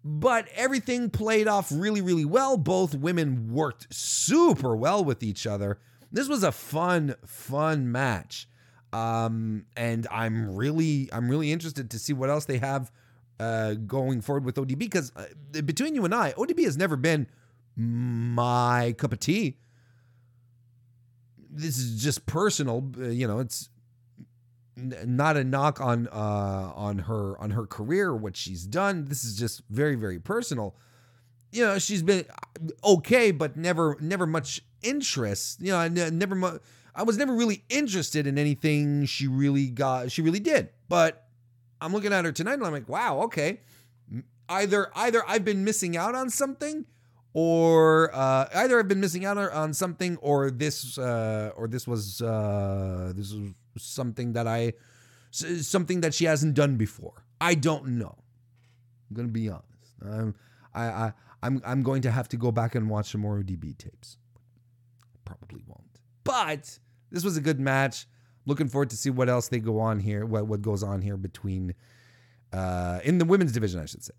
But 0.04 0.48
everything 0.56 1.10
played 1.10 1.48
off 1.48 1.72
really, 1.72 2.02
really 2.02 2.26
well. 2.26 2.58
Both 2.58 2.96
women 2.96 3.52
worked 3.52 3.94
super 3.94 4.76
well 4.76 5.04
with 5.04 5.24
each 5.24 5.46
other. 5.46 5.80
This 6.12 6.30
was 6.30 6.44
a 6.44 6.52
fun, 6.52 7.16
fun 7.26 7.92
match. 7.92 8.48
Um, 8.94 9.66
and 9.76 10.08
I'm 10.10 10.56
really, 10.56 11.10
I'm 11.12 11.30
really 11.30 11.52
interested 11.52 11.90
to 11.92 12.00
see 12.00 12.14
what 12.14 12.30
else 12.30 12.46
they 12.46 12.60
have 12.60 12.92
uh, 13.40 13.74
going 13.74 14.22
forward 14.22 14.46
with 14.46 14.56
ODB 14.56 14.80
because 14.80 15.12
uh, 15.16 15.62
between 15.62 15.94
you 15.94 16.06
and 16.06 16.16
I, 16.16 16.32
ODB 16.34 16.64
has 16.64 16.78
never 16.78 16.96
been 16.96 17.28
my 17.76 18.96
cup 18.98 19.12
of 19.12 19.20
tea. 19.20 19.58
This 21.50 21.78
is 21.78 22.02
just 22.02 22.26
personal. 22.26 22.90
Uh, 22.98 23.10
you 23.10 23.28
know, 23.28 23.40
it's 23.40 23.70
not 24.78 25.38
a 25.38 25.44
knock 25.44 25.82
on 25.82 26.08
uh, 26.08 26.72
on 26.76 27.00
her 27.00 27.38
on 27.40 27.52
her 27.52 27.66
career, 27.66 28.16
what 28.16 28.38
she's 28.38 28.64
done. 28.64 29.06
This 29.06 29.24
is 29.24 29.36
just 29.38 29.64
very 29.70 29.96
very 29.96 30.20
personal. 30.20 30.76
You 31.52 31.66
know, 31.66 31.80
she's 31.80 32.04
been 32.04 32.26
okay, 32.84 33.32
but 33.32 33.58
never 33.58 33.98
never 34.00 34.28
much 34.28 34.62
interest. 34.84 35.62
You 35.62 35.72
know, 35.72 35.78
I 35.78 35.88
never 35.90 36.36
mu- 36.36 36.60
I 36.94 37.04
was 37.04 37.18
never 37.18 37.34
really 37.34 37.64
interested 37.70 38.28
in 38.28 38.38
anything 38.38 39.06
she 39.06 39.28
really 39.28 39.70
got. 39.70 40.12
She 40.12 40.22
really 40.22 40.40
did, 40.40 40.70
but 40.90 41.28
I'm 41.82 41.94
looking 41.94 42.14
at 42.14 42.26
her 42.26 42.32
tonight 42.32 42.54
and 42.56 42.66
I'm 42.66 42.72
like, 42.72 42.90
wow, 42.90 43.22
okay. 43.24 43.62
Either 44.50 44.92
either 44.96 45.24
I've 45.28 45.44
been 45.44 45.64
missing 45.64 45.98
out 45.98 46.16
on 46.16 46.30
something, 46.30 46.86
or 47.34 48.10
uh, 48.16 48.48
either 48.56 48.80
I've 48.80 48.88
been 48.88 49.02
missing 49.02 49.26
out 49.26 49.38
on 49.38 49.74
something, 49.74 50.18
or 50.18 50.50
this 50.50 50.98
uh, 50.98 51.52
or 51.56 51.68
this 51.68 51.86
was 51.86 52.22
uh, 52.22 53.12
this 53.16 53.34
was 53.34 53.52
something 53.78 54.34
that 54.34 54.48
I 54.48 54.74
something 55.32 56.02
that 56.02 56.14
she 56.14 56.26
hasn't 56.26 56.54
done 56.54 56.78
before. 56.78 57.26
I 57.40 57.56
don't 57.56 57.98
know. 57.98 58.16
I'm 59.10 59.16
gonna 59.16 59.28
be 59.28 59.50
honest. 59.50 59.96
Um, 60.04 60.36
I, 60.74 60.86
I 60.86 61.14
I'm 61.44 61.62
I'm 61.66 61.84
going 61.84 62.02
to 62.04 62.12
have 62.12 62.28
to 62.30 62.38
go 62.38 62.52
back 62.52 62.76
and 62.76 62.90
watch 62.90 63.12
some 63.12 63.22
more 63.22 63.38
ODB 63.38 63.78
tapes. 63.78 64.18
Probably 65.26 65.62
won't. 65.68 65.84
But 66.24 66.80
this 67.12 67.24
was 67.24 67.38
a 67.38 67.42
good 67.42 67.60
match. 67.60 68.08
Looking 68.46 68.68
forward 68.68 68.90
to 68.92 68.98
see 68.98 69.10
what 69.10 69.30
else 69.30 69.50
they 69.50 69.60
go 69.60 69.80
on 69.80 70.00
here. 70.00 70.26
What 70.26 70.48
what 70.48 70.62
goes 70.62 70.84
on 70.84 71.02
here 71.02 71.18
between 71.18 71.74
uh, 72.54 73.00
in 73.04 73.18
the 73.18 73.26
women's 73.26 73.52
division, 73.52 73.82
I 73.82 73.86
should 73.86 74.04
say. 74.04 74.14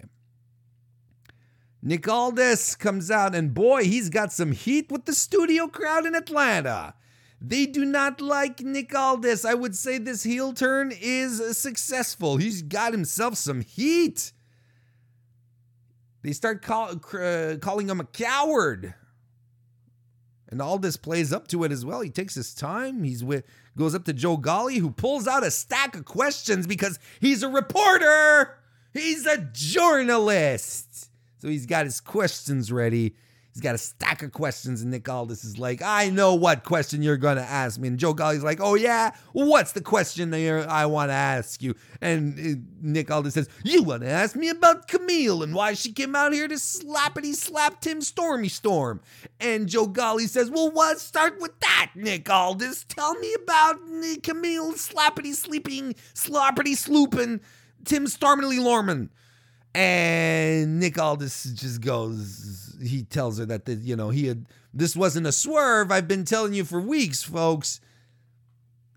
Nick 1.80 2.08
Aldis 2.08 2.74
comes 2.74 3.10
out, 3.10 3.34
and 3.34 3.54
boy, 3.54 3.84
he's 3.84 4.10
got 4.10 4.32
some 4.32 4.52
heat 4.52 4.90
with 4.90 5.04
the 5.04 5.12
studio 5.12 5.68
crowd 5.68 6.06
in 6.06 6.14
Atlanta. 6.14 6.94
They 7.40 7.66
do 7.66 7.85
not 7.85 8.21
like 8.21 8.61
Nick 8.61 8.95
Aldis. 8.95 9.45
I 9.45 9.54
would 9.54 9.76
say 9.76 9.99
this 9.99 10.25
heel 10.25 10.52
turn 10.52 10.92
is 10.92 11.57
successful. 11.57 12.37
He's 12.37 12.62
got 12.62 12.92
himself 12.92 13.37
some 13.37 13.61
heat. 13.61 14.33
They 16.23 16.33
start 16.33 16.62
call, 16.62 16.97
uh, 17.14 17.57
calling 17.61 17.88
him 17.88 18.00
a 18.00 18.04
coward. 18.04 18.95
And 20.49 20.61
Aldis 20.61 20.97
plays 20.97 21.33
up 21.33 21.47
to 21.49 21.62
it 21.64 21.73
as 21.73 21.85
well. 21.85 22.00
He 22.00 22.11
takes 22.11 22.35
his 22.35 22.54
time. 22.54 23.04
He's 23.04 23.23
with 23.23 23.45
goes 23.76 23.95
up 23.95 24.04
to 24.07 24.12
Joe 24.12 24.37
Galli, 24.37 24.78
who 24.78 24.90
pulls 24.90 25.28
out 25.28 25.47
a 25.47 25.50
stack 25.50 25.95
of 25.95 26.04
questions 26.04 26.66
because 26.66 26.99
he's 27.21 27.42
a 27.42 27.49
reporter. 27.49 28.59
He's 28.92 29.26
a 29.26 29.38
journalist. 29.52 31.11
So 31.38 31.49
he's 31.49 31.66
got 31.66 31.85
his 31.85 32.00
questions 32.00 32.73
ready. 32.73 33.14
He's 33.58 33.64
got 33.64 33.74
a 33.74 33.78
stack 33.78 34.22
of 34.22 34.30
questions, 34.30 34.82
and 34.82 34.92
Nick 34.92 35.08
Aldis 35.08 35.42
is 35.42 35.58
like, 35.58 35.82
I 35.82 36.10
know 36.10 36.36
what 36.36 36.62
question 36.62 37.02
you're 37.02 37.16
going 37.16 37.38
to 37.38 37.42
ask 37.42 37.80
me. 37.80 37.88
And 37.88 37.98
Joe 37.98 38.14
Galli's 38.14 38.44
like, 38.44 38.60
Oh, 38.60 38.76
yeah? 38.76 39.10
What's 39.32 39.72
the 39.72 39.80
question 39.80 40.32
I 40.32 40.86
want 40.86 41.08
to 41.08 41.14
ask 41.14 41.60
you? 41.60 41.74
And 42.00 42.38
uh, 42.38 42.60
Nick 42.80 43.10
Aldis 43.10 43.34
says, 43.34 43.48
You 43.64 43.82
want 43.82 44.02
to 44.02 44.08
ask 44.08 44.36
me 44.36 44.48
about 44.48 44.86
Camille 44.86 45.42
and 45.42 45.56
why 45.56 45.74
she 45.74 45.90
came 45.90 46.14
out 46.14 46.32
here 46.32 46.46
to 46.46 46.54
slappity 46.54 47.34
slap 47.34 47.80
Tim 47.80 48.00
Stormy 48.00 48.48
Storm. 48.48 49.00
And 49.40 49.68
Joe 49.68 49.88
Galli 49.88 50.28
says, 50.28 50.52
Well, 50.52 50.70
what? 50.70 51.00
Start 51.00 51.40
with 51.40 51.58
that, 51.58 51.90
Nick 51.96 52.30
Aldis. 52.30 52.84
Tell 52.84 53.16
me 53.16 53.34
about 53.42 53.80
Camille 54.22 54.74
slappity 54.74 55.34
sleeping, 55.34 55.96
sloppity 56.14 56.76
slooping 56.76 57.40
Tim 57.84 58.06
Stormily 58.06 58.60
Lorman. 58.60 59.10
And 59.78 60.80
Nick 60.80 60.99
Aldis 60.99 61.44
just 61.54 61.80
goes, 61.80 62.75
he 62.82 63.04
tells 63.04 63.38
her 63.38 63.47
that, 63.47 63.64
the, 63.64 63.75
you 63.75 63.94
know, 63.94 64.11
he 64.11 64.26
had, 64.26 64.47
this 64.75 64.97
wasn't 64.97 65.28
a 65.28 65.30
swerve. 65.30 65.92
I've 65.92 66.08
been 66.08 66.25
telling 66.25 66.52
you 66.52 66.64
for 66.64 66.80
weeks, 66.80 67.23
folks. 67.23 67.80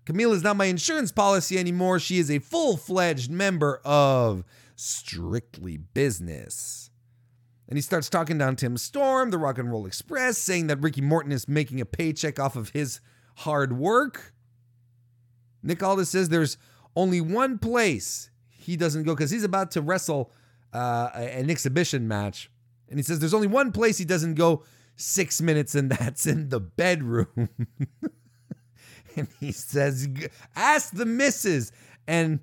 Camille 0.06 0.32
is 0.32 0.42
not 0.42 0.56
my 0.56 0.64
insurance 0.64 1.12
policy 1.12 1.56
anymore. 1.56 2.00
She 2.00 2.18
is 2.18 2.32
a 2.32 2.40
full 2.40 2.76
fledged 2.76 3.30
member 3.30 3.80
of 3.84 4.42
Strictly 4.74 5.76
Business. 5.76 6.90
And 7.68 7.78
he 7.78 7.80
starts 7.80 8.08
talking 8.08 8.38
down 8.38 8.56
Tim 8.56 8.76
Storm, 8.76 9.30
the 9.30 9.38
Rock 9.38 9.58
and 9.58 9.70
Roll 9.70 9.86
Express, 9.86 10.36
saying 10.36 10.66
that 10.66 10.80
Ricky 10.80 11.00
Morton 11.00 11.30
is 11.30 11.46
making 11.46 11.80
a 11.80 11.86
paycheck 11.86 12.40
off 12.40 12.56
of 12.56 12.70
his 12.70 12.98
hard 13.36 13.78
work. 13.78 14.34
Nick 15.62 15.80
Aldis 15.80 16.08
says 16.08 16.28
there's 16.28 16.58
only 16.96 17.20
one 17.20 17.58
place 17.58 18.30
he 18.48 18.76
doesn't 18.76 19.04
go 19.04 19.14
because 19.14 19.30
he's 19.30 19.44
about 19.44 19.70
to 19.70 19.80
wrestle 19.80 20.32
uh, 20.72 21.10
an 21.14 21.50
exhibition 21.50 22.08
match. 22.08 22.50
And 22.88 22.98
he 22.98 23.02
says 23.02 23.18
there's 23.18 23.34
only 23.34 23.46
one 23.46 23.72
place 23.72 23.98
he 23.98 24.04
doesn't 24.04 24.34
go 24.34 24.64
six 24.96 25.40
minutes, 25.40 25.74
and 25.74 25.90
that's 25.90 26.26
in 26.26 26.48
the 26.50 26.60
bedroom. 26.60 27.48
and 29.16 29.28
he 29.40 29.52
says, 29.52 30.08
Ask 30.54 30.92
the 30.94 31.06
missus. 31.06 31.72
And 32.06 32.40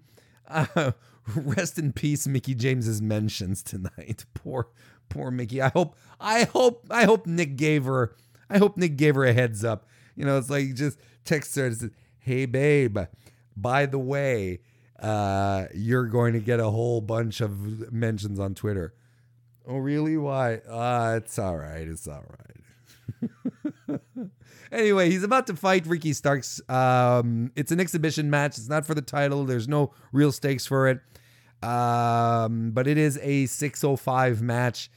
uh, 0.47 0.91
rest 1.35 1.77
in 1.77 1.93
peace, 1.93 2.27
Mickie 2.27 2.55
James's 2.55 3.01
mentions 3.01 3.63
tonight. 3.63 4.25
Poor, 4.33 4.69
poor 5.09 5.31
Mickie. 5.31 5.61
I 5.61 5.69
hope, 5.69 5.95
I 6.19 6.43
hope, 6.43 6.87
I 6.89 7.03
hope 7.05 7.25
Nick 7.27 7.55
gave 7.55 7.85
her, 7.85 8.15
I 8.49 8.57
hope 8.57 8.77
Nick 8.77 8.95
gave 8.95 9.15
her 9.15 9.25
a 9.25 9.33
heads 9.33 9.63
up. 9.63 9.87
You 10.15 10.25
know, 10.25 10.37
it's 10.37 10.49
like 10.49 10.73
just 10.75 10.99
text 11.25 11.55
her 11.55 11.65
and 11.65 11.77
says, 11.77 11.91
Hey, 12.19 12.45
babe, 12.45 12.97
by 13.55 13.85
the 13.85 13.99
way, 13.99 14.59
uh, 15.01 15.65
you're 15.73 16.05
going 16.05 16.33
to 16.33 16.39
get 16.39 16.59
a 16.59 16.69
whole 16.69 17.01
bunch 17.01 17.41
of 17.41 17.91
mentions 17.91 18.39
on 18.39 18.55
Twitter. 18.55 18.93
Oh, 19.67 19.77
really? 19.77 20.17
Why? 20.17 20.55
Uh, 20.55 21.15
it's 21.17 21.37
all 21.37 21.57
right. 21.57 21.87
It's 21.87 22.07
all 22.07 22.23
right. 22.27 23.99
anyway, 24.71 25.09
he's 25.09 25.23
about 25.23 25.47
to 25.47 25.55
fight 25.55 25.85
Ricky 25.85 26.13
Starks. 26.13 26.61
Um, 26.69 27.51
it's 27.55 27.71
an 27.71 27.79
exhibition 27.79 28.29
match. 28.29 28.57
It's 28.57 28.69
not 28.69 28.85
for 28.85 28.95
the 28.95 29.01
title. 29.01 29.45
There's 29.45 29.67
no 29.67 29.93
real 30.11 30.31
stakes 30.31 30.65
for 30.65 30.87
it. 30.87 31.01
Um, 31.63 32.71
but 32.71 32.87
it 32.87 32.97
is 32.97 33.19
a 33.21 33.45
605 33.45 34.41
match. 34.41 34.89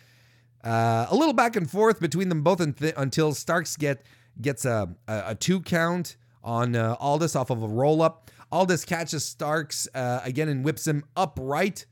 Uh, 0.64 1.06
a 1.10 1.14
little 1.14 1.34
back 1.34 1.56
and 1.56 1.68
forth 1.68 2.00
between 2.00 2.28
them 2.28 2.42
both 2.42 2.78
th- 2.78 2.94
until 2.96 3.34
Starks 3.34 3.76
get 3.76 4.02
gets 4.40 4.64
a, 4.64 4.88
a, 5.08 5.22
a 5.26 5.34
two 5.34 5.60
count 5.60 6.16
on 6.44 6.76
uh, 6.76 6.96
Aldis 7.00 7.36
off 7.36 7.50
of 7.50 7.62
a 7.62 7.68
roll 7.68 8.00
up. 8.00 8.30
Aldis 8.52 8.84
catches 8.84 9.24
Starks 9.24 9.88
uh, 9.94 10.20
again 10.22 10.48
and 10.48 10.62
whips 10.62 10.86
him 10.86 11.04
upright 11.16 11.86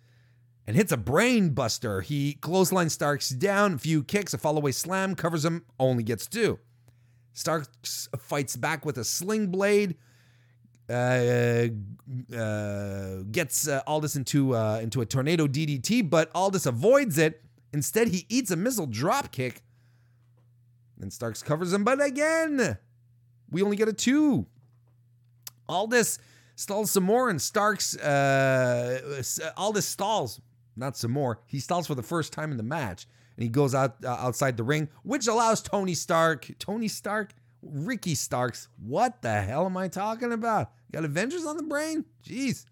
and 0.66 0.76
hits 0.76 0.92
a 0.92 0.96
brain 0.98 1.50
buster. 1.50 2.02
He 2.02 2.34
clothesline 2.34 2.90
Starks 2.90 3.30
down, 3.30 3.74
a 3.74 3.78
few 3.78 4.04
kicks, 4.04 4.34
a 4.34 4.38
fallaway 4.38 4.74
slam, 4.74 5.14
covers 5.14 5.44
him, 5.44 5.64
only 5.80 6.02
gets 6.02 6.26
two. 6.26 6.58
Starks 7.32 8.08
fights 8.18 8.56
back 8.56 8.84
with 8.84 8.98
a 8.98 9.04
sling 9.04 9.46
blade, 9.46 9.96
uh, 10.90 11.68
uh, 12.36 13.22
gets 13.30 13.66
uh, 13.66 13.80
Aldis 13.86 14.16
into 14.16 14.54
uh, 14.54 14.80
into 14.82 15.00
a 15.00 15.06
tornado 15.06 15.46
DDT, 15.46 16.10
but 16.10 16.30
Aldis 16.34 16.66
avoids 16.66 17.16
it. 17.16 17.42
Instead, 17.72 18.08
he 18.08 18.26
eats 18.28 18.50
a 18.50 18.56
missile 18.56 18.86
drop 18.86 19.32
kick. 19.32 19.62
And 21.00 21.10
Starks 21.10 21.42
covers 21.42 21.72
him, 21.72 21.84
but 21.84 22.04
again, 22.04 22.76
we 23.50 23.62
only 23.62 23.76
get 23.76 23.88
a 23.88 23.92
two. 23.94 24.46
Aldis 25.68 26.18
stalls 26.60 26.90
some 26.90 27.04
more, 27.04 27.30
and 27.30 27.40
Starks, 27.40 27.96
uh, 27.96 29.22
Aldis 29.56 29.86
stalls, 29.86 30.40
not 30.76 30.96
some 30.96 31.10
more. 31.10 31.40
He 31.46 31.58
stalls 31.58 31.86
for 31.86 31.94
the 31.94 32.02
first 32.02 32.34
time 32.34 32.50
in 32.50 32.58
the 32.58 32.62
match, 32.62 33.06
and 33.36 33.42
he 33.42 33.48
goes 33.48 33.74
out 33.74 33.96
uh, 34.04 34.08
outside 34.08 34.58
the 34.58 34.62
ring, 34.62 34.88
which 35.02 35.26
allows 35.26 35.62
Tony 35.62 35.94
Stark, 35.94 36.50
Tony 36.58 36.86
Stark, 36.88 37.32
Ricky 37.62 38.14
Starks. 38.14 38.68
What 38.78 39.22
the 39.22 39.40
hell 39.40 39.64
am 39.64 39.76
I 39.76 39.88
talking 39.88 40.32
about? 40.32 40.70
got 40.92 41.04
Avengers 41.04 41.46
on 41.46 41.56
the 41.56 41.62
brain? 41.62 42.04
Jeez. 42.24 42.66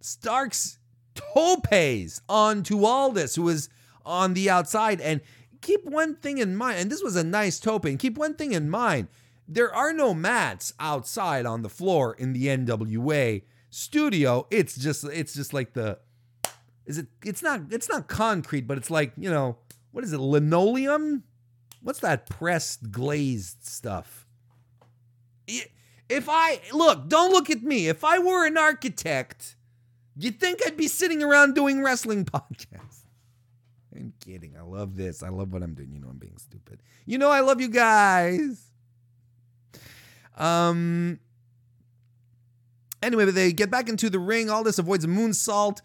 Starks 0.00 0.78
topes 1.14 2.20
onto 2.28 2.84
Aldis, 2.84 3.34
who 3.36 3.48
is 3.48 3.70
on 4.04 4.34
the 4.34 4.50
outside, 4.50 5.00
and 5.00 5.22
keep 5.62 5.84
one 5.86 6.16
thing 6.16 6.36
in 6.36 6.54
mind, 6.54 6.80
and 6.80 6.90
this 6.90 7.02
was 7.02 7.16
a 7.16 7.24
nice 7.24 7.58
tope, 7.58 7.86
and 7.86 7.98
keep 7.98 8.18
one 8.18 8.34
thing 8.34 8.52
in 8.52 8.68
mind 8.68 9.08
there 9.48 9.74
are 9.74 9.94
no 9.94 10.12
mats 10.12 10.74
outside 10.78 11.46
on 11.46 11.62
the 11.62 11.70
floor 11.70 12.14
in 12.14 12.34
the 12.34 12.46
NWA 12.46 13.42
studio. 13.70 14.46
It's 14.50 14.76
just 14.76 15.04
it's 15.04 15.32
just 15.32 15.54
like 15.54 15.72
the 15.72 15.98
is 16.84 16.98
it 16.98 17.06
it's 17.24 17.42
not 17.42 17.62
it's 17.70 17.88
not 17.88 18.08
concrete, 18.08 18.66
but 18.66 18.76
it's 18.76 18.90
like, 18.90 19.12
you 19.16 19.30
know, 19.30 19.56
what 19.90 20.04
is 20.04 20.12
it? 20.12 20.20
Linoleum? 20.20 21.24
What's 21.82 22.00
that 22.00 22.28
pressed 22.28 22.90
glazed 22.92 23.64
stuff? 23.64 24.26
If 25.46 26.28
I 26.28 26.60
look, 26.72 27.08
don't 27.08 27.32
look 27.32 27.48
at 27.48 27.62
me. 27.62 27.88
If 27.88 28.04
I 28.04 28.18
were 28.18 28.46
an 28.46 28.58
architect, 28.58 29.56
you'd 30.14 30.38
think 30.38 30.60
I'd 30.66 30.76
be 30.76 30.88
sitting 30.88 31.22
around 31.22 31.54
doing 31.54 31.82
wrestling 31.82 32.24
podcasts. 32.26 33.04
I'm 33.94 34.12
kidding. 34.20 34.56
I 34.56 34.62
love 34.62 34.96
this. 34.96 35.22
I 35.22 35.30
love 35.30 35.52
what 35.52 35.62
I'm 35.62 35.74
doing. 35.74 35.92
You 35.92 36.00
know 36.00 36.08
I'm 36.08 36.18
being 36.18 36.36
stupid. 36.36 36.82
You 37.06 37.16
know 37.16 37.30
I 37.30 37.40
love 37.40 37.60
you 37.60 37.68
guys. 37.68 38.67
Um. 40.38 41.20
Anyway, 43.02 43.24
but 43.26 43.34
they 43.34 43.52
get 43.52 43.70
back 43.70 43.88
into 43.88 44.10
the 44.10 44.18
ring. 44.18 44.50
Aldis 44.50 44.78
avoids 44.78 45.04
a 45.04 45.08
moonsault, 45.08 45.80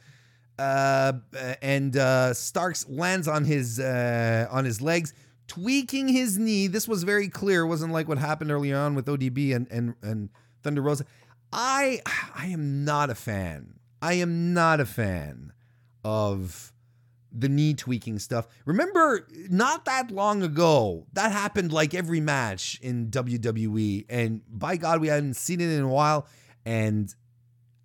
uh, 0.57 1.13
and 1.61 1.95
uh, 1.95 2.33
Starks 2.33 2.87
lands 2.89 3.27
on 3.27 3.45
his 3.45 3.79
uh, 3.79 4.47
on 4.49 4.65
his 4.65 4.81
legs, 4.81 5.13
tweaking 5.47 6.07
his 6.07 6.37
knee. 6.37 6.67
This 6.67 6.87
was 6.87 7.03
very 7.03 7.29
clear. 7.29 7.61
It 7.61 7.67
wasn't 7.67 7.93
like 7.93 8.07
what 8.07 8.17
happened 8.17 8.51
earlier 8.51 8.77
on 8.77 8.95
with 8.95 9.05
ODB 9.05 9.55
and 9.55 9.67
and 9.69 9.95
and 10.01 10.29
Thunder 10.63 10.81
Rosa. 10.81 11.05
I 11.51 12.01
I 12.35 12.47
am 12.47 12.83
not 12.83 13.09
a 13.09 13.15
fan. 13.15 13.79
I 14.01 14.13
am 14.13 14.53
not 14.53 14.79
a 14.79 14.85
fan 14.85 15.53
of 16.03 16.72
the 17.33 17.49
knee 17.49 17.73
tweaking 17.73 18.19
stuff. 18.19 18.47
Remember, 18.65 19.27
not 19.49 19.85
that 19.85 20.11
long 20.11 20.43
ago, 20.43 21.07
that 21.13 21.31
happened 21.31 21.73
like 21.73 21.93
every 21.93 22.21
match 22.21 22.79
in 22.81 23.07
WWE, 23.09 24.05
and 24.07 24.41
by 24.47 24.77
God, 24.77 25.01
we 25.01 25.07
hadn't 25.07 25.33
seen 25.35 25.59
it 25.59 25.69
in 25.69 25.81
a 25.81 25.87
while, 25.87 26.27
and 26.65 27.13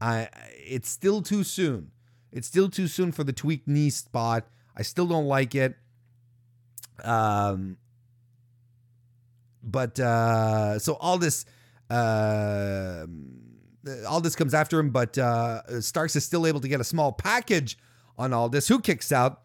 I, 0.00 0.28
it's 0.66 0.88
still 0.88 1.22
too 1.22 1.42
soon. 1.42 1.90
It's 2.30 2.46
still 2.46 2.68
too 2.68 2.87
soon 2.87 3.11
for 3.11 3.24
the 3.24 3.32
tweaked 3.32 3.66
knee 3.66 3.90
spot. 3.90 4.46
I 4.76 4.82
still 4.82 5.06
don't 5.06 5.26
like 5.26 5.54
it. 5.54 5.76
Um, 7.02 7.78
but 9.62 9.98
uh, 9.98 10.78
so 10.78 10.94
Aldis, 10.96 11.46
uh, 11.90 13.06
Aldis 14.06 14.37
comes 14.37 14.52
after 14.52 14.78
him, 14.78 14.90
but 14.90 15.16
uh, 15.16 15.80
Starks 15.80 16.16
is 16.16 16.24
still 16.24 16.46
able 16.46 16.61
to 16.61 16.68
get 16.68 16.80
a 16.80 16.84
small 16.84 17.12
package 17.12 17.78
on 18.18 18.33
Aldis, 18.33 18.68
who 18.68 18.81
kicks 18.81 19.12
out, 19.12 19.42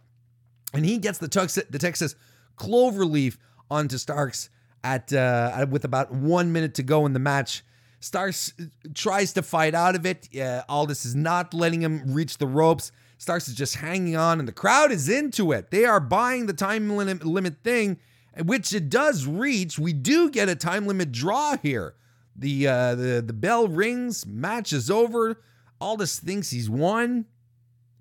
and 0.73 0.83
he 0.83 0.97
gets 0.97 1.19
the, 1.19 1.27
Texas, 1.27 1.63
the 1.69 1.79
Texas 1.79 2.15
Cloverleaf 2.57 3.37
onto 3.69 3.97
Starks 3.97 4.49
at 4.83 5.13
uh, 5.13 5.65
with 5.69 5.85
about 5.85 6.11
one 6.11 6.51
minute 6.51 6.73
to 6.75 6.83
go 6.83 7.05
in 7.05 7.13
the 7.13 7.19
match. 7.19 7.63
Starks 7.99 8.53
tries 8.93 9.31
to 9.33 9.41
fight 9.41 9.73
out 9.73 9.95
of 9.95 10.05
it. 10.05 10.27
Uh, 10.35 10.63
Aldis 10.67 11.05
is 11.05 11.15
not 11.15 11.53
letting 11.53 11.81
him 11.81 12.13
reach 12.13 12.37
the 12.37 12.47
ropes. 12.47 12.91
Starks 13.17 13.47
is 13.47 13.55
just 13.55 13.75
hanging 13.75 14.17
on, 14.17 14.39
and 14.39 14.47
the 14.47 14.53
crowd 14.53 14.91
is 14.91 15.07
into 15.07 15.53
it. 15.53 15.71
They 15.71 15.85
are 15.85 16.01
buying 16.01 16.47
the 16.47 16.53
time 16.53 16.89
limit, 16.97 17.23
limit 17.25 17.63
thing, 17.63 17.97
which 18.43 18.73
it 18.73 18.89
does 18.89 19.25
reach. 19.25 19.79
We 19.79 19.93
do 19.93 20.29
get 20.29 20.49
a 20.49 20.55
time 20.55 20.85
limit 20.85 21.13
draw 21.13 21.55
here. 21.57 21.95
The 22.35 22.67
uh, 22.67 22.95
the 22.95 23.23
the 23.25 23.33
bell 23.33 23.67
rings. 23.67 24.25
Match 24.25 24.73
is 24.73 24.91
over. 24.91 25.41
Aldis 25.79 26.19
thinks 26.19 26.49
he's 26.49 26.69
won 26.69 27.25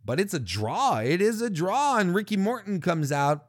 but 0.05 0.21
it's 0.21 0.35
a 0.35 0.41
draw. 0.41 0.99
It 0.99 1.21
is 1.21 1.41
a 1.41 1.51
draw. 1.51 1.99
And 1.99 2.15
Ricky 2.15 2.37
Morton 2.37 2.81
comes 2.81 3.13
out, 3.13 3.47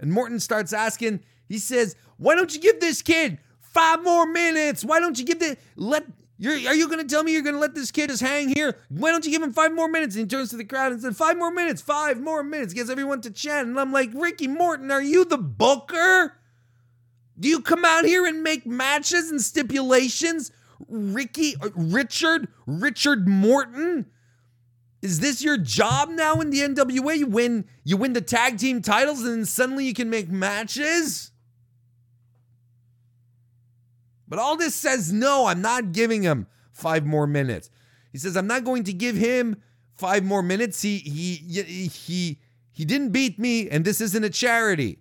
and 0.00 0.12
Morton 0.12 0.40
starts 0.40 0.72
asking, 0.72 1.20
he 1.46 1.58
says, 1.58 1.96
Why 2.16 2.34
don't 2.34 2.54
you 2.54 2.60
give 2.60 2.80
this 2.80 3.02
kid 3.02 3.38
five 3.60 4.02
more 4.02 4.26
minutes? 4.26 4.84
Why 4.84 5.00
don't 5.00 5.18
you 5.18 5.24
give 5.24 5.40
the 5.40 5.56
let 5.76 6.04
you're, 6.36 6.54
are 6.54 6.74
you 6.74 6.88
going 6.88 7.00
to 7.00 7.06
tell 7.06 7.22
me 7.22 7.32
you're 7.32 7.42
going 7.42 7.54
to 7.54 7.60
let 7.60 7.74
this 7.74 7.92
kid 7.92 8.10
just 8.10 8.22
hang 8.22 8.48
here? 8.48 8.76
Why 8.88 9.12
don't 9.12 9.24
you 9.24 9.30
give 9.30 9.42
him 9.42 9.52
five 9.52 9.72
more 9.72 9.88
minutes? 9.88 10.16
And 10.16 10.24
he 10.24 10.28
turns 10.28 10.50
to 10.50 10.56
the 10.56 10.64
crowd 10.64 10.92
and 10.92 11.00
said, 11.00 11.16
Five 11.16 11.38
more 11.38 11.52
minutes, 11.52 11.80
five 11.80 12.20
more 12.20 12.42
minutes. 12.42 12.74
Gets 12.74 12.90
everyone 12.90 13.20
to 13.22 13.30
chant. 13.30 13.68
And 13.68 13.78
I'm 13.78 13.92
like, 13.92 14.10
Ricky 14.12 14.48
Morton, 14.48 14.90
are 14.90 15.02
you 15.02 15.24
the 15.24 15.38
booker? 15.38 16.36
Do 17.38 17.48
you 17.48 17.60
come 17.60 17.84
out 17.84 18.04
here 18.04 18.26
and 18.26 18.42
make 18.42 18.66
matches 18.66 19.30
and 19.30 19.40
stipulations? 19.40 20.50
Ricky, 20.88 21.54
uh, 21.60 21.70
Richard, 21.74 22.48
Richard 22.66 23.28
Morton? 23.28 24.06
Is 25.04 25.20
this 25.20 25.44
your 25.44 25.58
job 25.58 26.08
now 26.08 26.40
in 26.40 26.48
the 26.48 26.60
NWA? 26.60 27.18
You 27.18 27.26
win, 27.26 27.66
you 27.84 27.98
win 27.98 28.14
the 28.14 28.22
tag 28.22 28.56
team 28.56 28.80
titles, 28.80 29.20
and 29.20 29.32
then 29.32 29.44
suddenly 29.44 29.84
you 29.84 29.92
can 29.92 30.08
make 30.08 30.30
matches? 30.30 31.30
But 34.26 34.38
Aldis 34.38 34.74
says, 34.74 35.12
no, 35.12 35.44
I'm 35.44 35.60
not 35.60 35.92
giving 35.92 36.22
him 36.22 36.46
five 36.72 37.04
more 37.04 37.26
minutes. 37.26 37.68
He 38.12 38.18
says, 38.18 38.34
I'm 38.34 38.46
not 38.46 38.64
going 38.64 38.84
to 38.84 38.94
give 38.94 39.14
him 39.14 39.60
five 39.94 40.24
more 40.24 40.42
minutes. 40.42 40.80
He 40.80 40.96
he 40.96 41.34
he 41.88 42.38
he 42.72 42.84
didn't 42.86 43.10
beat 43.10 43.38
me, 43.38 43.68
and 43.68 43.84
this 43.84 44.00
isn't 44.00 44.24
a 44.24 44.30
charity. 44.30 45.00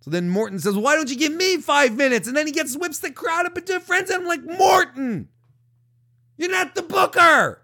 So 0.00 0.10
then 0.10 0.28
Morton 0.28 0.58
says, 0.58 0.74
Why 0.74 0.96
don't 0.96 1.08
you 1.08 1.16
give 1.16 1.32
me 1.32 1.58
five 1.58 1.96
minutes? 1.96 2.26
And 2.26 2.36
then 2.36 2.48
he 2.48 2.52
gets 2.52 2.76
whips 2.76 2.98
the 2.98 3.12
crowd 3.12 3.46
up 3.46 3.56
into 3.56 3.78
friends. 3.78 4.10
And 4.10 4.22
I'm 4.22 4.28
like, 4.28 4.42
Morton, 4.58 5.28
you're 6.36 6.50
not 6.50 6.74
the 6.74 6.82
booker. 6.82 7.63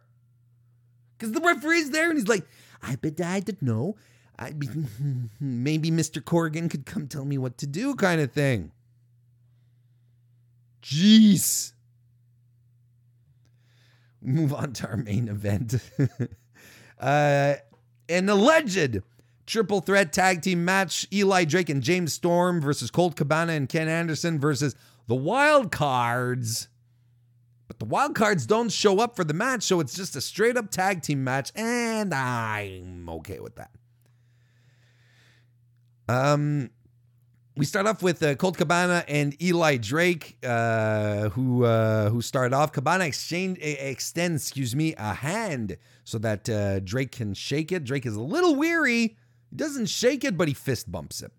Because 1.20 1.35
the 1.35 1.40
referee's 1.40 1.90
there 1.90 2.09
and 2.09 2.18
he's 2.18 2.28
like, 2.28 2.46
I 2.83 2.96
bet 2.96 3.20
I 3.20 3.40
didn't 3.40 3.61
know. 3.61 3.96
I 4.38 4.54
maybe 5.40 5.90
Mr. 5.90 6.22
Corgan 6.22 6.70
could 6.70 6.87
come 6.87 7.06
tell 7.06 7.26
me 7.26 7.37
what 7.37 7.59
to 7.59 7.66
do, 7.66 7.94
kind 7.94 8.22
of 8.22 8.33
thing. 8.33 8.72
Jeez. 10.83 11.72
Move 14.22 14.54
on 14.54 14.72
to 14.72 14.88
our 14.88 14.96
main 14.96 15.28
event. 15.28 15.74
uh, 16.98 17.54
an 18.09 18.28
alleged 18.30 19.02
triple 19.44 19.80
threat 19.80 20.14
tag 20.14 20.40
team 20.40 20.64
match 20.64 21.06
Eli 21.12 21.44
Drake 21.44 21.68
and 21.68 21.83
James 21.83 22.14
Storm 22.14 22.62
versus 22.62 22.90
Colt 22.90 23.14
Cabana 23.14 23.52
and 23.52 23.68
Ken 23.68 23.88
Anderson 23.88 24.40
versus 24.40 24.74
the 25.06 25.14
Wild 25.14 25.70
Cards. 25.70 26.68
The 27.80 27.86
Wild 27.86 28.14
Cards 28.14 28.44
don't 28.44 28.70
show 28.70 29.00
up 29.00 29.16
for 29.16 29.24
the 29.24 29.32
match, 29.32 29.62
so 29.62 29.80
it's 29.80 29.94
just 29.94 30.14
a 30.14 30.20
straight 30.20 30.58
up 30.58 30.70
tag 30.70 31.00
team 31.00 31.24
match, 31.24 31.50
and 31.56 32.12
I'm 32.12 33.08
okay 33.08 33.40
with 33.40 33.56
that. 33.56 33.70
Um, 36.06 36.68
we 37.56 37.64
start 37.64 37.86
off 37.86 38.02
with 38.02 38.22
uh, 38.22 38.34
Colt 38.34 38.58
Cabana 38.58 39.02
and 39.08 39.34
Eli 39.42 39.78
Drake, 39.78 40.36
uh, 40.44 41.30
who 41.30 41.64
uh, 41.64 42.10
who 42.10 42.20
start 42.20 42.52
off. 42.52 42.70
Cabana 42.70 43.06
exchange 43.06 43.56
extends, 43.62 44.42
excuse 44.42 44.76
me, 44.76 44.94
a 44.98 45.14
hand 45.14 45.78
so 46.04 46.18
that 46.18 46.50
uh, 46.50 46.80
Drake 46.80 47.12
can 47.12 47.32
shake 47.32 47.72
it. 47.72 47.84
Drake 47.84 48.04
is 48.04 48.14
a 48.14 48.20
little 48.20 48.56
weary. 48.56 49.16
He 49.48 49.56
doesn't 49.56 49.86
shake 49.86 50.22
it, 50.22 50.36
but 50.36 50.48
he 50.48 50.54
fist 50.54 50.92
bumps 50.92 51.22
it. 51.22 51.32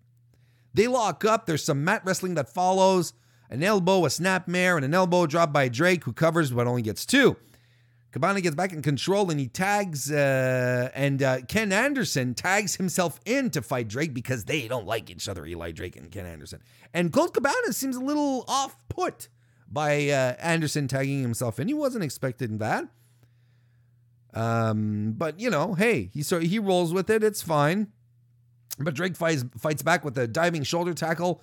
They 0.74 0.88
lock 0.88 1.24
up. 1.24 1.46
There's 1.46 1.62
some 1.62 1.84
mat 1.84 2.02
wrestling 2.04 2.34
that 2.34 2.48
follows. 2.48 3.12
An 3.52 3.62
elbow, 3.62 4.06
a 4.06 4.08
snapmare, 4.08 4.76
and 4.76 4.84
an 4.86 4.94
elbow 4.94 5.26
drop 5.26 5.52
by 5.52 5.68
Drake, 5.68 6.04
who 6.04 6.14
covers 6.14 6.50
but 6.50 6.66
only 6.66 6.80
gets 6.80 7.04
two. 7.04 7.36
Cabana 8.10 8.40
gets 8.40 8.56
back 8.56 8.72
in 8.72 8.80
control 8.80 9.30
and 9.30 9.38
he 9.38 9.46
tags, 9.46 10.10
uh, 10.10 10.88
and 10.94 11.22
uh, 11.22 11.42
Ken 11.48 11.70
Anderson 11.70 12.32
tags 12.32 12.76
himself 12.76 13.20
in 13.26 13.50
to 13.50 13.60
fight 13.60 13.88
Drake 13.88 14.14
because 14.14 14.46
they 14.46 14.68
don't 14.68 14.86
like 14.86 15.10
each 15.10 15.28
other, 15.28 15.44
Eli 15.44 15.70
Drake 15.72 15.96
and 15.96 16.10
Ken 16.10 16.24
Anderson. 16.24 16.60
And 16.94 17.12
Colt 17.12 17.34
Cabana 17.34 17.72
seems 17.74 17.94
a 17.94 18.00
little 18.00 18.46
off 18.48 18.74
put 18.88 19.28
by 19.70 20.08
uh, 20.08 20.34
Anderson 20.38 20.88
tagging 20.88 21.20
himself 21.20 21.60
in. 21.60 21.68
He 21.68 21.74
wasn't 21.74 22.04
expecting 22.04 22.56
that. 22.56 22.86
Um, 24.32 25.12
but 25.16 25.38
you 25.38 25.50
know, 25.50 25.74
hey, 25.74 26.08
he 26.14 26.22
so 26.22 26.40
he 26.40 26.58
rolls 26.58 26.94
with 26.94 27.10
it. 27.10 27.22
It's 27.22 27.42
fine. 27.42 27.88
But 28.78 28.94
Drake 28.94 29.14
fights 29.14 29.44
fights 29.58 29.82
back 29.82 30.06
with 30.06 30.16
a 30.16 30.26
diving 30.26 30.62
shoulder 30.62 30.94
tackle 30.94 31.42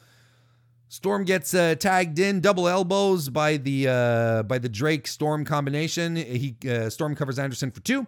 Storm 0.92 1.24
gets 1.24 1.54
uh, 1.54 1.76
tagged 1.76 2.18
in, 2.18 2.42
double 2.42 2.68
elbows 2.68 3.30
by 3.30 3.58
the 3.58 3.88
uh, 3.88 4.44
by 4.44 4.58
the 4.58 4.68
Drake 4.68 5.06
Storm 5.06 5.46
combination. 5.46 6.16
He 6.16 6.56
uh, 6.68 6.90
Storm 6.90 7.16
covers 7.16 7.38
Anderson 7.38 7.70
for 7.70 7.80
two. 7.82 8.08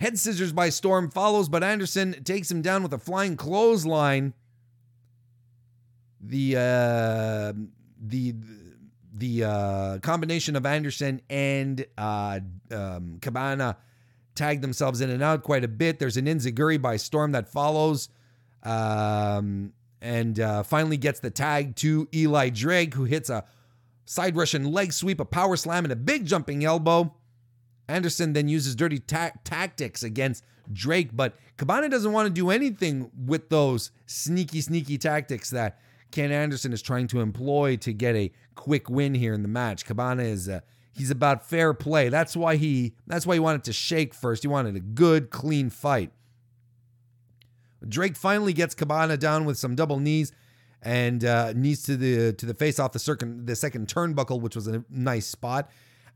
Head 0.00 0.18
scissors 0.18 0.52
by 0.52 0.68
Storm 0.68 1.10
follows, 1.10 1.48
but 1.48 1.64
Anderson 1.64 2.22
takes 2.22 2.50
him 2.50 2.60
down 2.60 2.82
with 2.82 2.92
a 2.92 2.98
flying 2.98 3.36
clothesline. 3.36 4.34
The 6.20 6.56
uh, 6.56 7.52
the 7.98 8.34
the 9.14 9.44
uh, 9.44 9.98
combination 10.00 10.56
of 10.56 10.66
Anderson 10.66 11.22
and 11.30 11.86
uh, 11.96 12.40
um, 12.70 13.16
Cabana 13.22 13.78
tag 14.34 14.60
themselves 14.60 15.00
in 15.00 15.08
and 15.08 15.22
out 15.22 15.42
quite 15.42 15.64
a 15.64 15.68
bit. 15.68 15.98
There's 15.98 16.18
an 16.18 16.26
Enzuigiri 16.26 16.80
by 16.80 16.96
Storm 16.96 17.32
that 17.32 17.48
follows. 17.48 18.10
Um, 18.62 19.72
and 20.00 20.40
uh, 20.40 20.62
finally 20.62 20.96
gets 20.96 21.20
the 21.20 21.30
tag 21.30 21.76
to 21.76 22.08
Eli 22.14 22.48
Drake, 22.48 22.94
who 22.94 23.04
hits 23.04 23.30
a 23.30 23.44
side 24.06 24.36
Russian 24.36 24.72
leg 24.72 24.92
sweep, 24.92 25.20
a 25.20 25.24
power 25.24 25.56
slam, 25.56 25.84
and 25.84 25.92
a 25.92 25.96
big 25.96 26.26
jumping 26.26 26.64
elbow. 26.64 27.14
Anderson 27.88 28.32
then 28.32 28.48
uses 28.48 28.76
dirty 28.76 28.98
ta- 28.98 29.32
tactics 29.44 30.02
against 30.02 30.44
Drake, 30.72 31.10
but 31.12 31.36
Cabana 31.56 31.88
doesn't 31.88 32.12
want 32.12 32.26
to 32.26 32.32
do 32.32 32.50
anything 32.50 33.10
with 33.26 33.48
those 33.48 33.90
sneaky, 34.06 34.60
sneaky 34.60 34.96
tactics 34.98 35.50
that 35.50 35.80
Ken 36.10 36.32
Anderson 36.32 36.72
is 36.72 36.82
trying 36.82 37.06
to 37.08 37.20
employ 37.20 37.76
to 37.76 37.92
get 37.92 38.14
a 38.16 38.32
quick 38.54 38.88
win 38.88 39.14
here 39.14 39.34
in 39.34 39.42
the 39.42 39.48
match. 39.48 39.84
Cabana 39.84 40.22
is 40.22 40.48
uh, 40.48 40.60
he's 40.92 41.10
about 41.10 41.46
fair 41.46 41.74
play. 41.74 42.08
That's 42.08 42.36
why 42.36 42.56
he 42.56 42.94
that's 43.06 43.26
why 43.26 43.34
he 43.34 43.40
wanted 43.40 43.64
to 43.64 43.72
shake 43.72 44.14
first. 44.14 44.42
He 44.42 44.48
wanted 44.48 44.76
a 44.76 44.80
good, 44.80 45.30
clean 45.30 45.70
fight. 45.70 46.12
Drake 47.88 48.16
finally 48.16 48.52
gets 48.52 48.74
Cabana 48.74 49.16
down 49.16 49.44
with 49.44 49.58
some 49.58 49.74
double 49.74 49.98
knees 49.98 50.32
and 50.82 51.24
uh, 51.24 51.52
knees 51.52 51.82
to 51.84 51.96
the 51.96 52.32
to 52.32 52.46
the 52.46 52.54
face 52.54 52.78
off 52.78 52.92
the 52.92 52.98
second 52.98 53.46
the 53.46 53.56
second 53.56 53.88
turnbuckle, 53.88 54.40
which 54.40 54.56
was 54.56 54.66
a 54.66 54.84
nice 54.90 55.26
spot. 55.26 55.70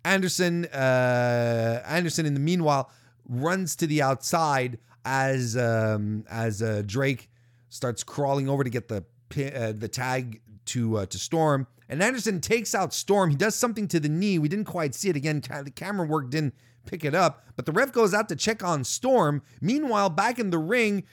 Anderson 0.04 0.66
uh, 0.66 1.82
Anderson 1.86 2.26
in 2.26 2.34
the 2.34 2.40
meanwhile 2.40 2.90
runs 3.28 3.76
to 3.76 3.86
the 3.86 4.02
outside 4.02 4.78
as 5.04 5.56
um, 5.56 6.24
as 6.30 6.62
uh, 6.62 6.82
Drake 6.84 7.30
starts 7.68 8.04
crawling 8.04 8.48
over 8.48 8.64
to 8.64 8.70
get 8.70 8.88
the 8.88 9.04
uh, 9.36 9.72
the 9.72 9.88
tag 9.88 10.40
to 10.66 10.98
uh, 10.98 11.06
to 11.06 11.18
Storm. 11.18 11.66
And 11.88 12.02
Anderson 12.02 12.40
takes 12.40 12.74
out 12.74 12.94
Storm. 12.94 13.30
He 13.30 13.36
does 13.36 13.54
something 13.54 13.86
to 13.88 14.00
the 14.00 14.08
knee. 14.08 14.38
We 14.38 14.48
didn't 14.48 14.64
quite 14.64 14.94
see 14.94 15.10
it 15.10 15.16
again. 15.16 15.42
The 15.42 15.70
camera 15.70 16.06
work 16.06 16.30
didn't 16.30 16.54
pick 16.86 17.04
it 17.04 17.14
up, 17.14 17.44
but 17.56 17.66
the 17.66 17.72
ref 17.72 17.92
goes 17.92 18.14
out 18.14 18.28
to 18.30 18.36
check 18.36 18.64
on 18.64 18.84
Storm. 18.84 19.42
Meanwhile, 19.60 20.10
back 20.10 20.38
in 20.38 20.50
the 20.50 20.58
ring, 20.58 21.04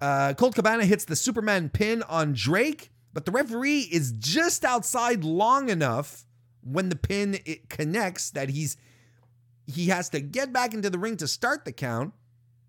uh, 0.00 0.34
Colt 0.34 0.54
Cabana 0.54 0.84
hits 0.84 1.04
the 1.04 1.16
Superman 1.16 1.68
pin 1.68 2.02
on 2.04 2.32
Drake, 2.32 2.90
but 3.12 3.26
the 3.26 3.32
referee 3.32 3.88
is 3.92 4.12
just 4.12 4.64
outside 4.64 5.24
long 5.24 5.68
enough 5.68 6.24
when 6.62 6.88
the 6.88 6.96
pin 6.96 7.38
it 7.44 7.68
connects 7.68 8.30
that 8.30 8.50
he's 8.50 8.76
he 9.66 9.86
has 9.86 10.08
to 10.10 10.20
get 10.20 10.52
back 10.52 10.74
into 10.74 10.90
the 10.90 10.98
ring 10.98 11.16
to 11.16 11.28
start 11.28 11.64
the 11.64 11.72
count. 11.72 12.12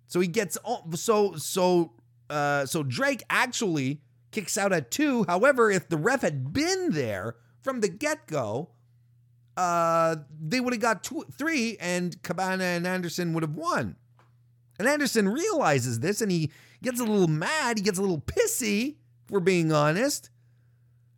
So 0.07 0.19
he 0.19 0.27
gets 0.27 0.57
so 0.95 1.35
so 1.35 1.93
uh, 2.29 2.65
so 2.65 2.83
Drake 2.83 3.23
actually 3.29 4.01
kicks 4.31 4.57
out 4.57 4.73
at 4.73 4.91
two. 4.91 5.25
However, 5.27 5.69
if 5.69 5.89
the 5.89 5.97
ref 5.97 6.21
had 6.21 6.53
been 6.53 6.91
there 6.91 7.35
from 7.61 7.81
the 7.81 7.89
get 7.89 8.27
go, 8.27 8.69
uh, 9.57 10.15
they 10.39 10.59
would 10.59 10.73
have 10.73 10.81
got 10.81 11.03
two, 11.03 11.25
three, 11.37 11.77
and 11.79 12.21
Cabana 12.23 12.63
and 12.63 12.87
Anderson 12.87 13.33
would 13.33 13.43
have 13.43 13.55
won. 13.55 13.95
And 14.79 14.87
Anderson 14.87 15.29
realizes 15.29 15.99
this, 15.99 16.21
and 16.21 16.31
he 16.31 16.51
gets 16.83 16.99
a 16.99 17.03
little 17.03 17.27
mad. 17.27 17.77
He 17.77 17.83
gets 17.83 17.97
a 17.99 18.01
little 18.01 18.21
pissy, 18.21 18.95
if 19.25 19.31
we're 19.31 19.39
being 19.39 19.71
honest. 19.71 20.29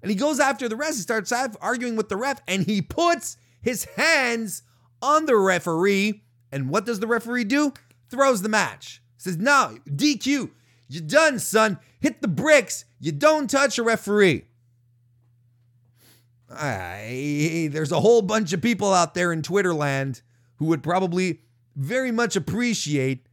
And 0.02 0.10
he 0.10 0.16
goes 0.16 0.40
after 0.40 0.68
the 0.68 0.76
rest. 0.76 0.98
He 0.98 1.02
starts 1.02 1.32
arguing 1.62 1.96
with 1.96 2.10
the 2.10 2.18
ref 2.18 2.42
and 2.48 2.64
he 2.66 2.82
puts 2.82 3.38
his 3.62 3.86
hands 3.96 4.64
on 5.02 5.26
the 5.26 5.38
referee. 5.38 6.24
And 6.52 6.70
what 6.70 6.86
does 6.86 7.00
the 7.00 7.08
referee 7.08 7.46
do? 7.46 7.74
Throws 8.10 8.42
the 8.42 8.50
match. 8.50 9.02
Says, 9.18 9.38
no, 9.38 9.78
DQ. 9.88 10.52
You're 10.90 11.02
done, 11.02 11.40
son. 11.40 11.80
Hit 12.02 12.22
the 12.22 12.28
bricks. 12.28 12.84
You 13.00 13.14
don't 13.14 13.50
touch 13.50 13.78
a 13.78 13.84
referee. 13.84 14.46
I, 16.52 17.70
there's 17.72 17.92
a 17.92 18.00
whole 18.02 18.22
bunch 18.22 18.54
of 18.54 18.62
people 18.62 18.94
out 18.94 19.14
there 19.14 19.32
in 19.32 19.42
Twitter 19.42 19.74
land 19.74 20.22
who 20.58 20.66
would 20.66 20.84
probably 20.84 21.40
very 21.76 22.12
much 22.12 22.36
appreciate 22.36 23.26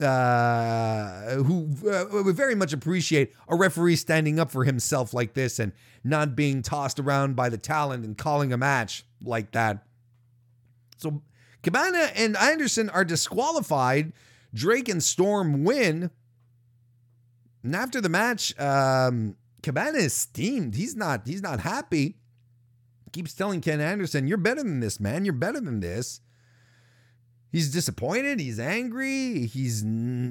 uh, 0.00 1.36
who 1.36 1.68
uh, 1.88 2.04
would 2.22 2.36
very 2.36 2.54
much 2.54 2.72
appreciate 2.72 3.32
a 3.48 3.56
referee 3.56 3.96
standing 3.96 4.38
up 4.38 4.50
for 4.50 4.64
himself 4.64 5.14
like 5.14 5.34
this 5.34 5.58
and 5.58 5.72
not 6.04 6.36
being 6.36 6.62
tossed 6.62 6.98
around 6.98 7.34
by 7.34 7.48
the 7.48 7.58
talent 7.58 8.04
and 8.04 8.18
calling 8.18 8.52
a 8.52 8.56
match 8.56 9.04
like 9.22 9.52
that. 9.52 9.86
So 10.98 11.22
Cabana 11.62 12.10
and 12.14 12.36
Anderson 12.36 12.90
are 12.90 13.04
disqualified. 13.04 14.12
Drake 14.54 14.88
and 14.88 15.02
Storm 15.02 15.64
win. 15.64 16.10
And 17.62 17.74
after 17.74 18.00
the 18.00 18.08
match, 18.08 18.58
um, 18.60 19.36
Cabana 19.62 19.98
is 19.98 20.12
steamed. 20.12 20.76
He's 20.76 20.94
not. 20.94 21.26
He's 21.26 21.42
not 21.42 21.60
happy. 21.60 22.16
Keeps 23.12 23.34
telling 23.34 23.60
Ken 23.60 23.80
Anderson, 23.80 24.28
"You're 24.28 24.38
better 24.38 24.62
than 24.62 24.80
this, 24.80 25.00
man. 25.00 25.24
You're 25.24 25.34
better 25.34 25.60
than 25.60 25.80
this." 25.80 26.20
He's 27.56 27.70
disappointed 27.70 28.38
he's 28.38 28.60
angry 28.60 29.46
he's 29.46 29.82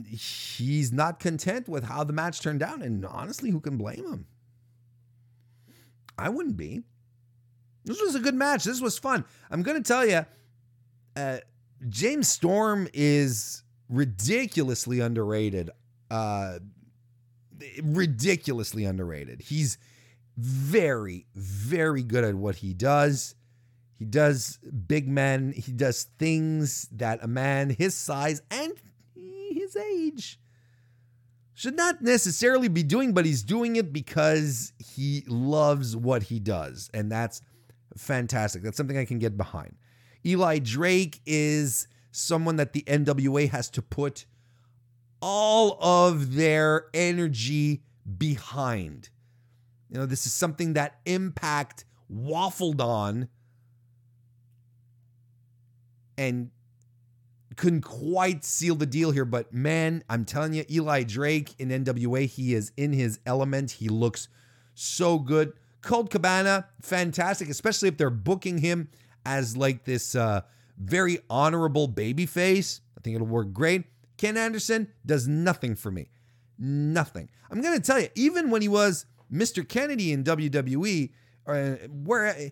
he's 0.08 0.94
not 0.94 1.20
content 1.20 1.68
with 1.68 1.84
how 1.84 2.04
the 2.04 2.14
match 2.14 2.40
turned 2.40 2.62
out 2.62 2.84
and 2.84 3.04
honestly 3.04 3.50
who 3.50 3.60
can 3.60 3.78
blame 3.78 4.06
him? 4.06 4.28
I 6.20 6.30
wouldn't 6.30 6.56
be. 6.56 6.84
This 7.84 8.00
was 8.00 8.14
a 8.14 8.20
good 8.20 8.36
match 8.36 8.64
this 8.64 8.80
was 8.80 9.00
fun. 9.00 9.26
I'm 9.50 9.64
gonna 9.64 9.82
tell 9.82 10.06
you 10.06 10.24
uh, 11.16 11.38
james 11.90 12.28
storm 12.28 12.88
is 12.94 13.64
ridiculously 13.90 15.00
underrated 15.00 15.72
uh, 16.12 16.60
ridiculously 17.82 18.86
underrated. 18.86 19.42
He's 19.42 19.80
very 20.38 21.26
very 21.34 22.04
good 22.04 22.24
at 22.24 22.36
what 22.36 22.58
he 22.58 22.76
does 22.76 23.34
he 23.98 24.06
does 24.06 24.58
big 24.88 25.08
men, 25.08 25.54
he 25.54 25.72
does 25.72 26.04
things 26.20 26.88
that 26.92 27.24
a 27.24 27.28
man 27.28 27.70
his 27.70 27.96
size 27.96 28.42
and 28.52 28.74
his 29.16 29.76
age 29.76 30.40
should 31.54 31.78
not 31.78 32.02
necessarily 32.02 32.68
be 32.68 32.84
doing, 32.84 33.14
but 33.14 33.26
he's 33.26 33.42
doing 33.42 33.78
it 33.78 33.94
because 33.94 34.74
he 34.78 35.24
loves 35.28 35.96
what 35.96 36.24
he 36.24 36.40
does. 36.40 36.90
And 36.94 37.10
that's 37.10 37.42
fantastic. 37.98 38.62
That's 38.62 38.76
something 38.76 38.98
I 38.98 39.06
can 39.06 39.20
get 39.20 39.38
behind. 39.38 39.78
Eli 40.26 40.60
Drake 40.60 41.22
is 41.26 41.88
someone 42.12 42.58
that 42.58 42.74
the 42.74 42.82
NWA 42.84 43.50
has 43.50 43.70
to 43.72 43.82
put 43.82 44.26
all 45.22 45.78
of 45.82 46.36
their 46.36 46.88
energy 46.94 47.84
behind. 48.18 49.10
You 49.90 50.00
know, 50.00 50.06
this 50.06 50.26
is 50.26 50.34
something 50.34 50.74
that 50.74 51.00
Impact 51.06 51.86
waffled 52.12 52.82
on 52.82 53.30
and 56.18 56.52
couldn't 57.56 57.82
quite 57.82 58.44
seal 58.44 58.76
the 58.76 58.86
deal 58.86 59.12
here. 59.12 59.26
But 59.26 59.54
man, 59.54 60.04
I'm 60.10 60.26
telling 60.26 60.54
you, 60.54 60.66
Eli 60.70 61.04
Drake 61.04 61.56
in 61.60 61.70
NWA, 61.70 62.26
he 62.28 62.54
is 62.54 62.72
in 62.78 62.94
his 62.94 63.20
element. 63.26 63.72
He 63.72 63.88
looks 63.88 64.28
so 64.74 65.20
good. 65.20 65.54
Colt 65.82 66.10
Cabana, 66.10 66.68
fantastic, 66.82 67.50
especially 67.50 67.90
if 67.90 67.98
they're 67.98 68.10
booking 68.10 68.58
him 68.58 68.90
as 69.26 69.56
like 69.56 69.86
this 69.86 70.16
uh, 70.16 70.42
very 70.78 71.20
honorable 71.30 71.88
baby 71.88 72.26
face. 72.26 72.82
I 72.98 73.02
think 73.02 73.16
it'll 73.16 73.28
work 73.28 73.54
great. 73.54 73.86
Ken 74.18 74.38
Anderson 74.38 74.90
does 75.06 75.28
nothing 75.28 75.76
for 75.76 75.92
me. 75.92 76.10
Nothing. 76.58 77.30
I'm 77.52 77.62
going 77.62 77.78
to 77.78 77.84
tell 77.84 78.00
you, 78.00 78.08
even 78.16 78.50
when 78.50 78.62
he 78.62 78.68
was 78.68 79.06
Mr. 79.32 79.68
Kennedy 79.68 80.12
in 80.12 80.24
WWE, 80.24 81.12
uh, 81.48 81.72
where 81.88 82.52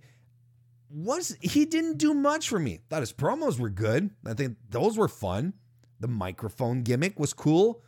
was 0.94 1.36
he 1.42 1.66
didn't 1.66 1.98
do 1.98 2.14
much 2.14 2.48
for 2.48 2.60
me. 2.60 2.80
Thought 2.90 3.02
his 3.02 3.14
promos 3.14 3.60
were 3.60 3.70
good. 3.70 4.12
I 4.26 4.34
think 4.34 4.58
those 4.70 4.98
were 4.98 5.08
fun. 5.08 5.54
The 6.00 6.08
microphone 6.08 6.84
gimmick 6.84 7.20
was 7.20 7.34
cool. 7.34 7.82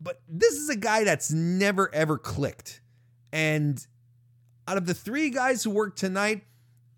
But 0.00 0.22
this 0.28 0.54
is 0.54 0.70
a 0.70 0.76
guy 0.76 1.04
that's 1.04 1.30
never 1.30 1.94
ever 1.94 2.16
clicked. 2.16 2.80
And 3.32 3.84
out 4.66 4.78
of 4.78 4.86
the 4.86 4.94
three 4.94 5.28
guys 5.28 5.62
who 5.62 5.70
worked 5.70 5.98
tonight, 5.98 6.44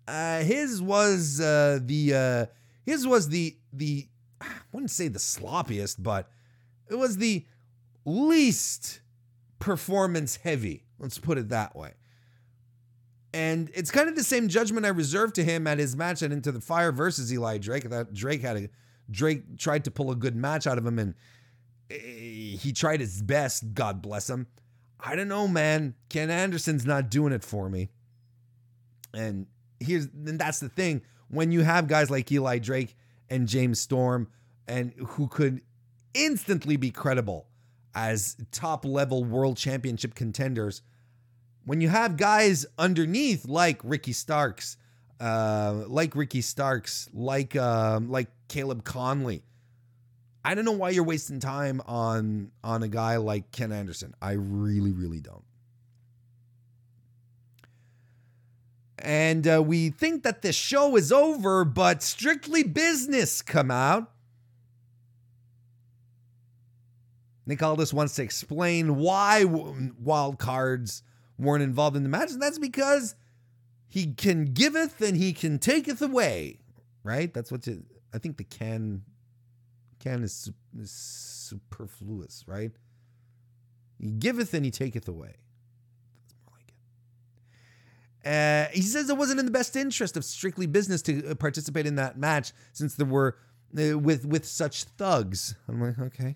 uh, 0.07 0.39
his 0.39 0.81
was 0.81 1.41
uh, 1.41 1.79
the 1.81 2.13
uh, 2.13 2.45
his 2.85 3.05
was 3.05 3.27
the 3.27 3.57
the 3.73 4.07
I 4.39 4.47
wouldn't 4.71 4.91
say 4.91 5.09
the 5.09 5.19
sloppiest, 5.19 5.97
but 5.99 6.29
it 6.89 6.95
was 6.95 7.17
the 7.17 7.45
least 8.05 9.01
performance 9.59 10.37
heavy. 10.37 10.85
Let's 10.97 11.17
put 11.17 11.37
it 11.37 11.49
that 11.49 11.75
way. 11.75 11.93
And 13.33 13.71
it's 13.73 13.91
kind 13.91 14.09
of 14.09 14.15
the 14.15 14.23
same 14.23 14.49
judgment 14.49 14.85
I 14.85 14.89
reserved 14.89 15.35
to 15.35 15.43
him 15.43 15.65
at 15.65 15.79
his 15.79 15.95
match 15.95 16.21
at 16.21 16.31
Into 16.31 16.51
the 16.51 16.59
Fire 16.59 16.91
versus 16.91 17.31
Eli 17.31 17.57
Drake. 17.57 17.89
Thought 17.89 18.13
Drake 18.13 18.41
had 18.41 18.57
a 18.57 18.69
Drake 19.09 19.57
tried 19.57 19.85
to 19.85 19.91
pull 19.91 20.11
a 20.11 20.15
good 20.15 20.35
match 20.35 20.67
out 20.67 20.77
of 20.77 20.85
him, 20.85 20.99
and 20.99 21.15
eh, 21.89 22.57
he 22.57 22.73
tried 22.73 22.99
his 22.99 23.21
best. 23.21 23.73
God 23.73 24.01
bless 24.01 24.29
him. 24.29 24.47
I 24.99 25.15
don't 25.15 25.27
know, 25.27 25.47
man. 25.47 25.95
Ken 26.09 26.29
Anderson's 26.29 26.85
not 26.85 27.09
doing 27.09 27.33
it 27.33 27.43
for 27.43 27.69
me. 27.69 27.89
And 29.13 29.47
here's 29.79 30.05
and 30.05 30.39
that's 30.39 30.59
the 30.59 30.69
thing. 30.69 31.01
When 31.29 31.51
you 31.51 31.61
have 31.61 31.87
guys 31.87 32.11
like 32.11 32.31
Eli 32.31 32.59
Drake 32.59 32.95
and 33.29 33.47
James 33.47 33.79
Storm, 33.79 34.27
and 34.67 34.93
who 34.97 35.27
could 35.27 35.61
instantly 36.13 36.75
be 36.75 36.91
credible 36.91 37.47
as 37.95 38.35
top 38.51 38.85
level 38.85 39.23
world 39.23 39.57
championship 39.57 40.15
contenders 40.15 40.81
when 41.65 41.81
you 41.81 41.89
have 41.89 42.17
guys 42.17 42.65
underneath 42.77 43.47
like 43.47 43.79
Ricky 43.83 44.13
Starks, 44.13 44.77
uh, 45.19 45.83
like 45.87 46.15
Ricky 46.15 46.41
Starks, 46.41 47.09
like 47.13 47.55
um, 47.55 48.09
like 48.09 48.29
Caleb 48.47 48.83
Conley, 48.83 49.43
I 50.43 50.55
don't 50.55 50.65
know 50.65 50.71
why 50.71 50.89
you're 50.89 51.03
wasting 51.03 51.39
time 51.39 51.81
on 51.85 52.51
on 52.63 52.83
a 52.83 52.87
guy 52.87 53.17
like 53.17 53.51
Ken 53.51 53.71
Anderson. 53.71 54.15
I 54.21 54.33
really, 54.33 54.91
really 54.91 55.19
don't. 55.19 55.43
And 58.97 59.47
uh, 59.47 59.63
we 59.63 59.89
think 59.89 60.23
that 60.23 60.41
the 60.43 60.53
show 60.53 60.95
is 60.95 61.11
over, 61.11 61.65
but 61.65 62.03
Strictly 62.03 62.63
Business 62.63 63.41
come 63.41 63.71
out. 63.71 64.11
Nick 67.47 67.61
Aldis 67.63 67.93
wants 67.93 68.15
to 68.15 68.23
explain 68.23 68.97
why 68.97 69.43
wild 69.43 70.37
cards 70.37 71.01
weren't 71.41 71.63
involved 71.63 71.97
in 71.97 72.03
the 72.03 72.09
match, 72.09 72.31
and 72.31 72.41
that's 72.41 72.59
because 72.59 73.15
he 73.87 74.13
can 74.13 74.45
giveth 74.45 75.01
and 75.01 75.17
he 75.17 75.33
can 75.33 75.59
taketh 75.59 76.01
away. 76.01 76.59
Right? 77.03 77.33
That's 77.33 77.51
what 77.51 77.65
you, 77.65 77.83
I 78.13 78.19
think 78.19 78.37
the 78.37 78.43
can 78.43 79.01
can 79.99 80.23
is, 80.23 80.51
is 80.79 80.91
superfluous, 80.91 82.43
right? 82.47 82.71
He 83.99 84.11
giveth 84.11 84.53
and 84.53 84.65
he 84.65 84.71
taketh 84.71 85.07
away. 85.07 85.35
That's 86.23 86.35
more 86.43 86.57
like 86.57 86.73
it. 88.23 88.69
Uh, 88.69 88.73
he 88.73 88.81
says 88.81 89.09
it 89.09 89.17
wasn't 89.17 89.39
in 89.39 89.45
the 89.45 89.51
best 89.51 89.75
interest 89.75 90.17
of 90.17 90.25
strictly 90.25 90.65
business 90.65 91.01
to 91.03 91.31
uh, 91.31 91.35
participate 91.35 91.85
in 91.85 91.95
that 91.95 92.17
match 92.17 92.51
since 92.73 92.95
there 92.95 93.05
were 93.05 93.37
uh, 93.77 93.97
with 93.97 94.25
with 94.25 94.45
such 94.45 94.83
thugs. 94.83 95.55
I'm 95.67 95.81
like, 95.81 95.99
okay, 95.99 96.35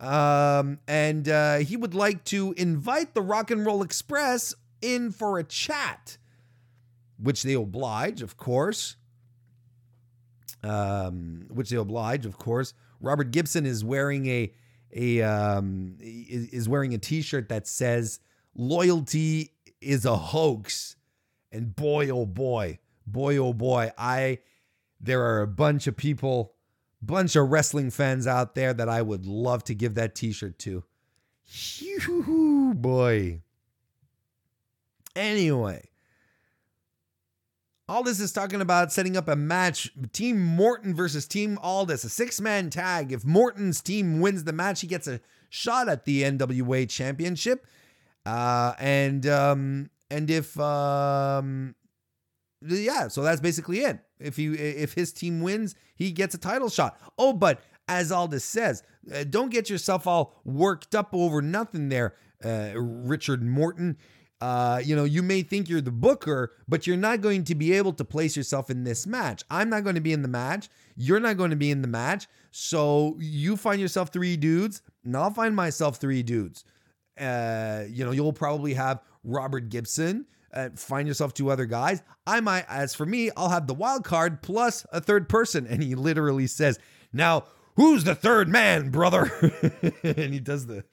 um, 0.00 0.78
and 0.86 1.28
uh, 1.28 1.56
he 1.58 1.76
would 1.76 1.94
like 1.94 2.24
to 2.24 2.52
invite 2.56 3.14
the 3.14 3.22
Rock 3.22 3.50
and 3.50 3.64
Roll 3.64 3.82
Express 3.82 4.54
in 4.82 5.10
for 5.10 5.38
a 5.38 5.44
chat, 5.44 6.18
which 7.18 7.42
they 7.42 7.54
oblige, 7.54 8.22
of 8.22 8.36
course. 8.36 8.96
Um, 10.62 11.46
which 11.48 11.70
they 11.70 11.76
oblige, 11.76 12.26
of 12.26 12.38
course. 12.38 12.74
Robert 13.00 13.30
Gibson 13.30 13.66
is 13.66 13.84
wearing 13.84 14.26
a 14.26 14.52
a 14.92 15.22
um, 15.22 15.96
is 16.00 16.68
wearing 16.68 16.94
a 16.94 16.98
T-shirt 16.98 17.48
that 17.48 17.66
says 17.66 18.20
"Loyalty 18.54 19.52
is 19.80 20.04
a 20.04 20.16
hoax," 20.16 20.96
and 21.52 21.74
boy, 21.76 22.08
oh 22.10 22.26
boy, 22.26 22.78
boy, 23.06 23.36
oh 23.36 23.52
boy, 23.52 23.92
I 23.96 24.38
there 25.00 25.22
are 25.22 25.42
a 25.42 25.46
bunch 25.46 25.86
of 25.86 25.96
people 25.96 26.54
bunch 27.06 27.36
of 27.36 27.50
wrestling 27.50 27.90
fans 27.90 28.26
out 28.26 28.54
there 28.54 28.72
that 28.74 28.88
I 28.88 29.02
would 29.02 29.26
love 29.26 29.64
to 29.64 29.74
give 29.74 29.94
that 29.94 30.14
t-shirt 30.14 30.58
to. 30.60 30.84
Phew, 31.44 32.74
boy. 32.74 33.40
Anyway, 35.14 35.88
Aldis 37.88 38.18
is 38.18 38.32
talking 38.32 38.60
about 38.60 38.92
setting 38.92 39.16
up 39.16 39.28
a 39.28 39.36
match 39.36 39.90
Team 40.12 40.42
Morton 40.42 40.94
versus 40.94 41.26
Team 41.26 41.58
Aldis, 41.62 42.04
a 42.04 42.08
six 42.08 42.40
man 42.40 42.68
tag. 42.68 43.12
If 43.12 43.24
Morton's 43.24 43.80
team 43.80 44.20
wins 44.20 44.44
the 44.44 44.52
match, 44.52 44.80
he 44.80 44.86
gets 44.88 45.06
a 45.06 45.20
shot 45.48 45.88
at 45.88 46.04
the 46.04 46.22
NWA 46.22 46.88
championship. 46.88 47.64
Uh, 48.26 48.74
and 48.80 49.24
um, 49.26 49.90
and 50.10 50.28
if 50.30 50.58
um, 50.58 51.76
yeah, 52.68 53.08
so 53.08 53.22
that's 53.22 53.40
basically 53.40 53.80
it. 53.80 54.00
If 54.18 54.36
he 54.36 54.46
if 54.54 54.94
his 54.94 55.12
team 55.12 55.40
wins, 55.40 55.74
he 55.94 56.12
gets 56.12 56.34
a 56.34 56.38
title 56.38 56.68
shot. 56.68 56.98
Oh, 57.18 57.32
but 57.32 57.60
as 57.88 58.10
Aldis 58.10 58.44
says, 58.44 58.82
uh, 59.14 59.24
don't 59.24 59.50
get 59.50 59.70
yourself 59.70 60.06
all 60.06 60.40
worked 60.44 60.94
up 60.94 61.10
over 61.12 61.40
nothing 61.42 61.88
there, 61.88 62.14
uh, 62.44 62.72
Richard 62.74 63.42
Morton. 63.42 63.96
Uh, 64.40 64.82
you 64.84 64.94
know, 64.94 65.04
you 65.04 65.22
may 65.22 65.42
think 65.42 65.68
you're 65.68 65.80
the 65.80 65.90
booker, 65.90 66.52
but 66.68 66.86
you're 66.86 66.96
not 66.96 67.22
going 67.22 67.42
to 67.44 67.54
be 67.54 67.72
able 67.72 67.92
to 67.94 68.04
place 68.04 68.36
yourself 68.36 68.68
in 68.68 68.84
this 68.84 69.06
match. 69.06 69.42
I'm 69.50 69.70
not 69.70 69.82
going 69.82 69.94
to 69.94 70.00
be 70.00 70.12
in 70.12 70.20
the 70.22 70.28
match. 70.28 70.68
You're 70.94 71.20
not 71.20 71.38
going 71.38 71.50
to 71.50 71.56
be 71.56 71.70
in 71.70 71.80
the 71.80 71.88
match. 71.88 72.26
So 72.50 73.16
you 73.18 73.56
find 73.56 73.80
yourself 73.80 74.10
three 74.12 74.36
dudes, 74.36 74.82
and 75.04 75.16
I'll 75.16 75.30
find 75.30 75.56
myself 75.56 75.96
three 75.96 76.22
dudes. 76.22 76.64
Uh, 77.18 77.84
you 77.88 78.04
know, 78.04 78.10
you'll 78.10 78.32
probably 78.34 78.74
have 78.74 79.00
Robert 79.24 79.70
Gibson 79.70 80.26
uh, 80.56 80.70
find 80.74 81.06
yourself 81.06 81.34
two 81.34 81.50
other 81.50 81.66
guys. 81.66 82.02
I 82.26 82.40
might, 82.40 82.64
as 82.68 82.94
for 82.94 83.04
me, 83.06 83.30
I'll 83.36 83.50
have 83.50 83.66
the 83.66 83.74
wild 83.74 84.04
card 84.04 84.42
plus 84.42 84.86
a 84.90 85.00
third 85.00 85.28
person. 85.28 85.66
And 85.66 85.82
he 85.82 85.94
literally 85.94 86.46
says, 86.46 86.78
"Now, 87.12 87.44
who's 87.76 88.04
the 88.04 88.14
third 88.14 88.48
man, 88.48 88.90
brother?" 88.90 89.30
and 90.02 90.32
he 90.32 90.40
does 90.40 90.66
the 90.66 90.84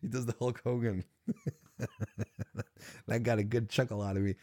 he 0.00 0.08
does 0.08 0.26
the 0.26 0.34
Hulk 0.38 0.62
Hogan. 0.62 1.04
that 3.06 3.22
got 3.24 3.38
a 3.38 3.44
good 3.44 3.68
chuckle 3.68 4.02
out 4.02 4.16
of 4.16 4.22
me. 4.22 4.36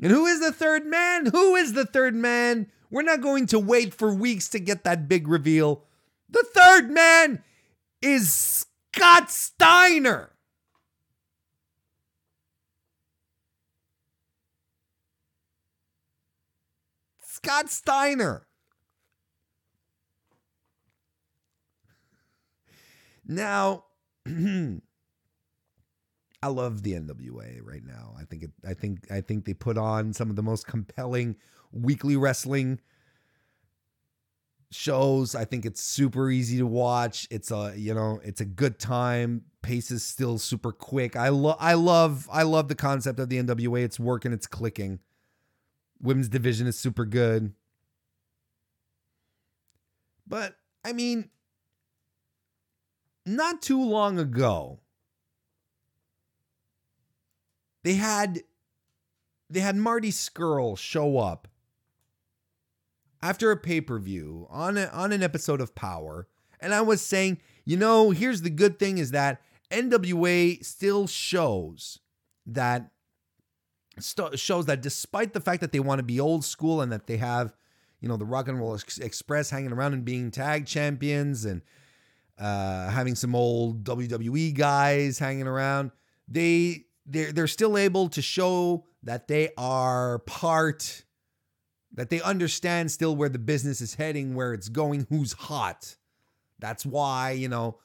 And 0.00 0.10
who 0.10 0.26
is 0.26 0.40
the 0.40 0.52
third 0.52 0.86
man? 0.86 1.26
Who 1.26 1.56
is 1.56 1.74
the 1.74 1.84
third 1.84 2.14
man? 2.14 2.70
We're 2.90 3.02
not 3.02 3.20
going 3.20 3.46
to 3.48 3.58
wait 3.58 3.92
for 3.92 4.14
weeks 4.14 4.48
to 4.50 4.58
get 4.58 4.84
that 4.84 5.08
big 5.08 5.28
reveal. 5.28 5.84
The 6.30 6.46
third 6.54 6.90
man 6.90 7.42
is 8.00 8.64
Scott 8.92 9.30
Steiner. 9.30 10.30
Scott 17.38 17.70
Steiner. 17.70 18.48
Now, 23.24 23.84
I 24.26 24.80
love 26.48 26.82
the 26.82 26.94
NWA 26.94 27.60
right 27.62 27.84
now. 27.84 28.16
I 28.18 28.24
think 28.24 28.42
it, 28.42 28.50
I 28.68 28.74
think 28.74 29.08
I 29.12 29.20
think 29.20 29.44
they 29.44 29.54
put 29.54 29.78
on 29.78 30.12
some 30.12 30.30
of 30.30 30.36
the 30.36 30.42
most 30.42 30.66
compelling 30.66 31.36
weekly 31.70 32.16
wrestling 32.16 32.80
shows. 34.72 35.36
I 35.36 35.44
think 35.44 35.64
it's 35.64 35.80
super 35.80 36.32
easy 36.32 36.58
to 36.58 36.66
watch. 36.66 37.28
It's 37.30 37.52
a, 37.52 37.72
you 37.76 37.94
know, 37.94 38.18
it's 38.24 38.40
a 38.40 38.44
good 38.44 38.80
time. 38.80 39.42
Pace 39.62 39.92
is 39.92 40.04
still 40.04 40.38
super 40.38 40.72
quick. 40.72 41.14
I 41.14 41.28
love 41.28 41.56
I 41.60 41.74
love 41.74 42.28
I 42.32 42.42
love 42.42 42.66
the 42.66 42.74
concept 42.74 43.20
of 43.20 43.28
the 43.28 43.40
NWA. 43.40 43.84
It's 43.84 44.00
working, 44.00 44.32
it's 44.32 44.48
clicking. 44.48 44.98
Women's 46.00 46.28
division 46.28 46.66
is 46.66 46.78
super 46.78 47.04
good. 47.04 47.52
But 50.26 50.56
I 50.84 50.92
mean, 50.92 51.30
not 53.26 53.62
too 53.62 53.82
long 53.82 54.18
ago, 54.18 54.80
they 57.82 57.94
had 57.94 58.40
they 59.50 59.60
had 59.60 59.76
Marty 59.76 60.10
Scurll 60.10 60.76
show 60.76 61.18
up 61.18 61.48
after 63.22 63.50
a 63.50 63.56
pay-per-view 63.56 64.46
on 64.50 64.76
a, 64.76 64.86
on 64.86 65.12
an 65.12 65.22
episode 65.22 65.60
of 65.60 65.74
Power, 65.74 66.28
and 66.60 66.74
I 66.74 66.82
was 66.82 67.00
saying, 67.00 67.38
you 67.64 67.76
know, 67.76 68.10
here's 68.10 68.42
the 68.42 68.50
good 68.50 68.78
thing 68.78 68.98
is 68.98 69.10
that 69.10 69.40
NWA 69.70 70.64
still 70.64 71.06
shows 71.06 71.98
that 72.46 72.90
st- 74.02 74.38
shows 74.38 74.66
that 74.66 74.82
despite 74.82 75.32
the 75.32 75.40
fact 75.40 75.60
that 75.60 75.72
they 75.72 75.80
want 75.80 75.98
to 75.98 76.02
be 76.02 76.20
old 76.20 76.44
school 76.44 76.80
and 76.80 76.90
that 76.92 77.06
they 77.06 77.16
have, 77.16 77.54
you 78.00 78.08
know, 78.08 78.16
the 78.16 78.24
Rock 78.24 78.48
and 78.48 78.58
Roll 78.58 78.74
Ex- 78.74 78.98
Express 78.98 79.50
hanging 79.50 79.72
around 79.72 79.92
and 79.92 80.04
being 80.04 80.30
tag 80.30 80.66
champions 80.66 81.44
and 81.44 81.62
uh, 82.38 82.88
having 82.90 83.14
some 83.14 83.34
old 83.34 83.84
WWE 83.84 84.54
guys 84.54 85.18
hanging 85.18 85.46
around, 85.46 85.90
they 86.28 86.84
they're 87.06 87.32
they're 87.32 87.46
still 87.46 87.76
able 87.76 88.08
to 88.10 88.22
show 88.22 88.84
that 89.02 89.28
they 89.28 89.50
are 89.56 90.20
part 90.20 91.04
that 91.92 92.10
they 92.10 92.20
understand 92.20 92.90
still 92.90 93.16
where 93.16 93.28
the 93.28 93.38
business 93.38 93.80
is 93.80 93.94
heading, 93.94 94.34
where 94.34 94.52
it's 94.52 94.68
going, 94.68 95.06
who's 95.08 95.32
hot. 95.32 95.96
That's 96.58 96.84
why, 96.84 97.32
you 97.32 97.48
know, 97.48 97.78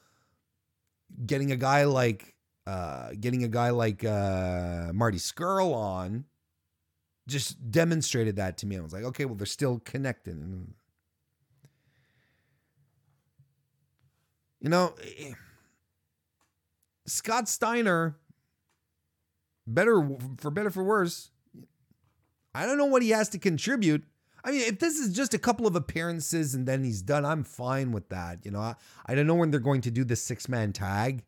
getting 1.26 1.52
a 1.52 1.56
guy 1.56 1.84
like 1.84 2.33
uh 2.66 3.10
getting 3.20 3.44
a 3.44 3.48
guy 3.48 3.70
like 3.70 4.04
uh 4.04 4.90
Marty 4.92 5.18
Scurll 5.18 5.74
on 5.74 6.24
just 7.26 7.70
demonstrated 7.70 8.36
that 8.36 8.58
to 8.58 8.66
me. 8.66 8.76
I 8.76 8.80
was 8.80 8.92
like, 8.92 9.04
okay, 9.04 9.24
well, 9.24 9.34
they're 9.34 9.46
still 9.46 9.80
connected. 9.84 10.36
You 14.60 14.68
know, 14.70 14.94
eh, 15.02 15.32
Scott 17.06 17.48
Steiner, 17.48 18.16
better 19.66 20.06
for 20.38 20.50
better 20.50 20.70
for 20.70 20.84
worse, 20.84 21.30
I 22.54 22.66
don't 22.66 22.78
know 22.78 22.86
what 22.86 23.02
he 23.02 23.10
has 23.10 23.28
to 23.30 23.38
contribute. 23.38 24.04
I 24.44 24.50
mean, 24.50 24.60
if 24.60 24.78
this 24.78 24.98
is 24.98 25.14
just 25.14 25.32
a 25.32 25.38
couple 25.38 25.66
of 25.66 25.74
appearances 25.74 26.54
and 26.54 26.66
then 26.66 26.84
he's 26.84 27.00
done, 27.00 27.24
I'm 27.24 27.44
fine 27.44 27.92
with 27.92 28.10
that. 28.10 28.44
You 28.44 28.50
know, 28.50 28.60
I, 28.60 28.74
I 29.06 29.14
don't 29.14 29.26
know 29.26 29.34
when 29.34 29.50
they're 29.50 29.60
going 29.60 29.80
to 29.82 29.90
do 29.90 30.04
the 30.04 30.16
six 30.16 30.48
man 30.48 30.72
tag. 30.72 31.24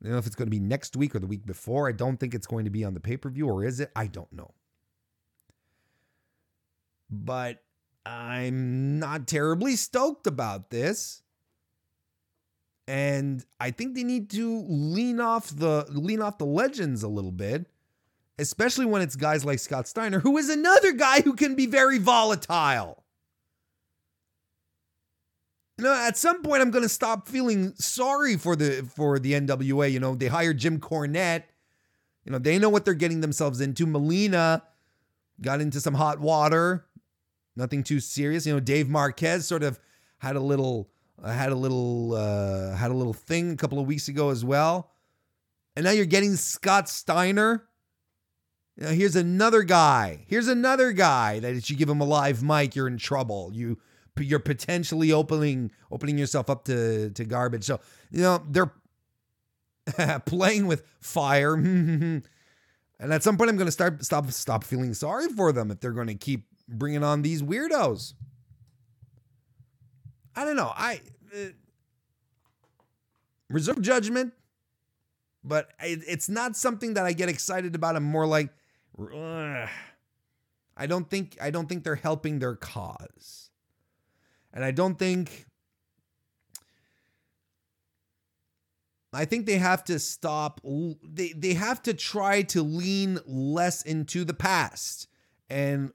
I 0.00 0.04
don't 0.04 0.12
know 0.12 0.18
if 0.18 0.26
it's 0.26 0.36
going 0.36 0.46
to 0.46 0.50
be 0.50 0.60
next 0.60 0.96
week 0.96 1.14
or 1.14 1.18
the 1.18 1.26
week 1.26 1.44
before. 1.44 1.88
I 1.88 1.92
don't 1.92 2.18
think 2.18 2.34
it's 2.34 2.46
going 2.46 2.64
to 2.64 2.70
be 2.70 2.84
on 2.84 2.94
the 2.94 3.00
pay 3.00 3.16
per 3.16 3.30
view, 3.30 3.48
or 3.48 3.64
is 3.64 3.80
it? 3.80 3.90
I 3.96 4.06
don't 4.06 4.32
know. 4.32 4.54
But 7.10 7.62
I'm 8.06 8.98
not 8.98 9.26
terribly 9.26 9.76
stoked 9.76 10.26
about 10.26 10.70
this. 10.70 11.22
And 12.86 13.44
I 13.60 13.70
think 13.70 13.94
they 13.94 14.04
need 14.04 14.30
to 14.30 14.64
lean 14.66 15.20
off 15.20 15.48
the 15.48 15.84
lean 15.90 16.22
off 16.22 16.38
the 16.38 16.46
legends 16.46 17.02
a 17.02 17.08
little 17.08 17.32
bit 17.32 17.66
especially 18.38 18.86
when 18.86 19.02
it's 19.02 19.16
guys 19.16 19.44
like 19.44 19.58
Scott 19.58 19.88
Steiner, 19.88 20.20
who 20.20 20.38
is 20.38 20.48
another 20.48 20.92
guy 20.92 21.20
who 21.20 21.34
can 21.34 21.54
be 21.54 21.66
very 21.66 21.98
volatile. 21.98 23.04
You 25.78 25.84
know, 25.84 25.94
at 25.94 26.16
some 26.16 26.42
point 26.42 26.60
I'm 26.60 26.72
to 26.72 26.88
stop 26.88 27.28
feeling 27.28 27.72
sorry 27.76 28.36
for 28.36 28.56
the 28.56 28.88
for 28.96 29.18
the 29.18 29.32
NWA. 29.32 29.90
You 29.90 30.00
know, 30.00 30.14
they 30.14 30.26
hired 30.26 30.58
Jim 30.58 30.80
Cornette. 30.80 31.44
You 32.24 32.32
know, 32.32 32.38
they 32.38 32.58
know 32.58 32.68
what 32.68 32.84
they're 32.84 32.94
getting 32.94 33.20
themselves 33.20 33.60
into. 33.60 33.86
Melina 33.86 34.64
got 35.40 35.60
into 35.60 35.80
some 35.80 35.94
hot 35.94 36.20
water. 36.20 36.84
Nothing 37.56 37.82
too 37.82 38.00
serious. 38.00 38.44
You 38.46 38.54
know, 38.54 38.60
Dave 38.60 38.88
Marquez 38.88 39.46
sort 39.46 39.62
of 39.62 39.78
had 40.18 40.36
a 40.36 40.40
little 40.40 40.90
uh, 41.22 41.32
had 41.32 41.52
a 41.52 41.54
little 41.54 42.14
uh, 42.14 42.74
had 42.74 42.90
a 42.90 42.94
little 42.94 43.14
thing 43.14 43.52
a 43.52 43.56
couple 43.56 43.78
of 43.78 43.86
weeks 43.86 44.08
ago 44.08 44.30
as 44.30 44.44
well. 44.44 44.90
And 45.76 45.84
now 45.84 45.92
you're 45.92 46.06
getting 46.06 46.34
Scott 46.34 46.88
Steiner 46.88 47.68
know, 48.78 48.90
here's 48.90 49.16
another 49.16 49.62
guy. 49.62 50.24
Here's 50.26 50.48
another 50.48 50.92
guy 50.92 51.40
that 51.40 51.54
if 51.54 51.70
you 51.70 51.76
give 51.76 51.88
him 51.88 52.00
a 52.00 52.04
live 52.04 52.42
mic, 52.42 52.76
you're 52.76 52.86
in 52.86 52.98
trouble. 52.98 53.50
You 53.52 53.78
you're 54.24 54.38
potentially 54.38 55.12
opening 55.12 55.70
opening 55.90 56.18
yourself 56.18 56.50
up 56.50 56.64
to 56.64 57.10
to 57.10 57.24
garbage. 57.24 57.64
So 57.64 57.80
you 58.10 58.22
know 58.22 58.42
they're 58.48 58.72
playing 60.26 60.66
with 60.66 60.84
fire, 61.00 61.54
and 61.54 62.22
at 63.00 63.22
some 63.22 63.36
point 63.36 63.50
I'm 63.50 63.56
going 63.56 63.66
to 63.66 63.72
start 63.72 64.04
stop 64.04 64.30
stop 64.32 64.64
feeling 64.64 64.94
sorry 64.94 65.28
for 65.28 65.52
them 65.52 65.70
if 65.70 65.80
they're 65.80 65.92
going 65.92 66.08
to 66.08 66.14
keep 66.14 66.46
bringing 66.68 67.04
on 67.04 67.22
these 67.22 67.42
weirdos. 67.42 68.14
I 70.36 70.44
don't 70.44 70.56
know. 70.56 70.72
I 70.74 71.00
uh, 71.34 71.48
reserve 73.48 73.82
judgment, 73.82 74.32
but 75.42 75.70
it, 75.82 76.00
it's 76.06 76.28
not 76.28 76.56
something 76.56 76.94
that 76.94 77.06
I 77.06 77.12
get 77.12 77.28
excited 77.28 77.74
about. 77.74 77.96
I'm 77.96 78.04
more 78.04 78.26
like 78.26 78.50
I 80.76 80.86
don't 80.86 81.08
think 81.08 81.36
I 81.40 81.50
don't 81.50 81.68
think 81.68 81.84
they're 81.84 81.96
helping 81.96 82.38
their 82.38 82.54
cause. 82.54 83.50
And 84.58 84.64
I 84.64 84.72
don't 84.72 84.98
think 84.98 85.46
I 89.12 89.24
think 89.24 89.46
they 89.46 89.58
have 89.58 89.84
to 89.84 90.00
stop 90.00 90.60
they 91.04 91.28
they 91.28 91.54
have 91.54 91.80
to 91.84 91.94
try 91.94 92.42
to 92.42 92.64
lean 92.64 93.20
less 93.24 93.82
into 93.82 94.24
the 94.24 94.34
past 94.34 95.06
and 95.48 95.92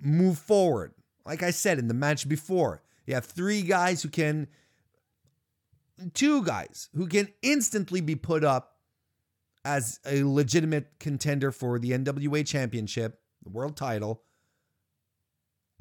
move 0.00 0.38
forward. 0.38 0.92
Like 1.26 1.42
I 1.42 1.50
said 1.50 1.80
in 1.80 1.88
the 1.88 1.94
match 1.94 2.28
before, 2.28 2.84
you 3.04 3.14
have 3.14 3.24
three 3.24 3.62
guys 3.62 4.00
who 4.00 4.10
can 4.10 4.46
two 6.14 6.44
guys 6.44 6.88
who 6.94 7.08
can 7.08 7.30
instantly 7.42 8.00
be 8.00 8.14
put 8.14 8.44
up 8.44 8.76
as 9.64 9.98
a 10.06 10.22
legitimate 10.22 11.00
contender 11.00 11.50
for 11.50 11.80
the 11.80 11.90
NWA 11.90 12.46
championship, 12.46 13.18
the 13.42 13.50
world 13.50 13.76
title, 13.76 14.22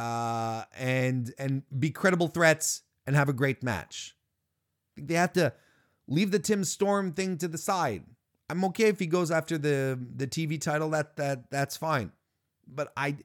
uh, 0.02 0.64
and 0.78 1.34
and 1.38 1.64
be 1.78 1.92
credible 1.92 2.28
threats 2.28 2.82
and 3.06 3.16
have 3.16 3.30
a 3.30 3.34
great 3.34 3.62
match. 3.62 4.16
They 4.98 5.14
have 5.14 5.34
to 5.34 5.54
leave 6.08 6.32
the 6.32 6.40
Tim 6.40 6.64
Storm 6.64 7.12
thing 7.14 7.38
to 7.38 7.48
the 7.48 7.58
side. 7.58 8.04
I'm 8.50 8.66
okay 8.66 8.88
if 8.88 9.00
he 9.00 9.06
goes 9.06 9.30
after 9.32 9.58
the 9.58 10.00
the 10.16 10.28
TV 10.28 10.60
title. 10.60 10.90
That 10.90 11.16
that 11.18 11.52
that's 11.52 11.78
fine. 11.78 12.12
But 12.68 12.92
I 12.98 13.18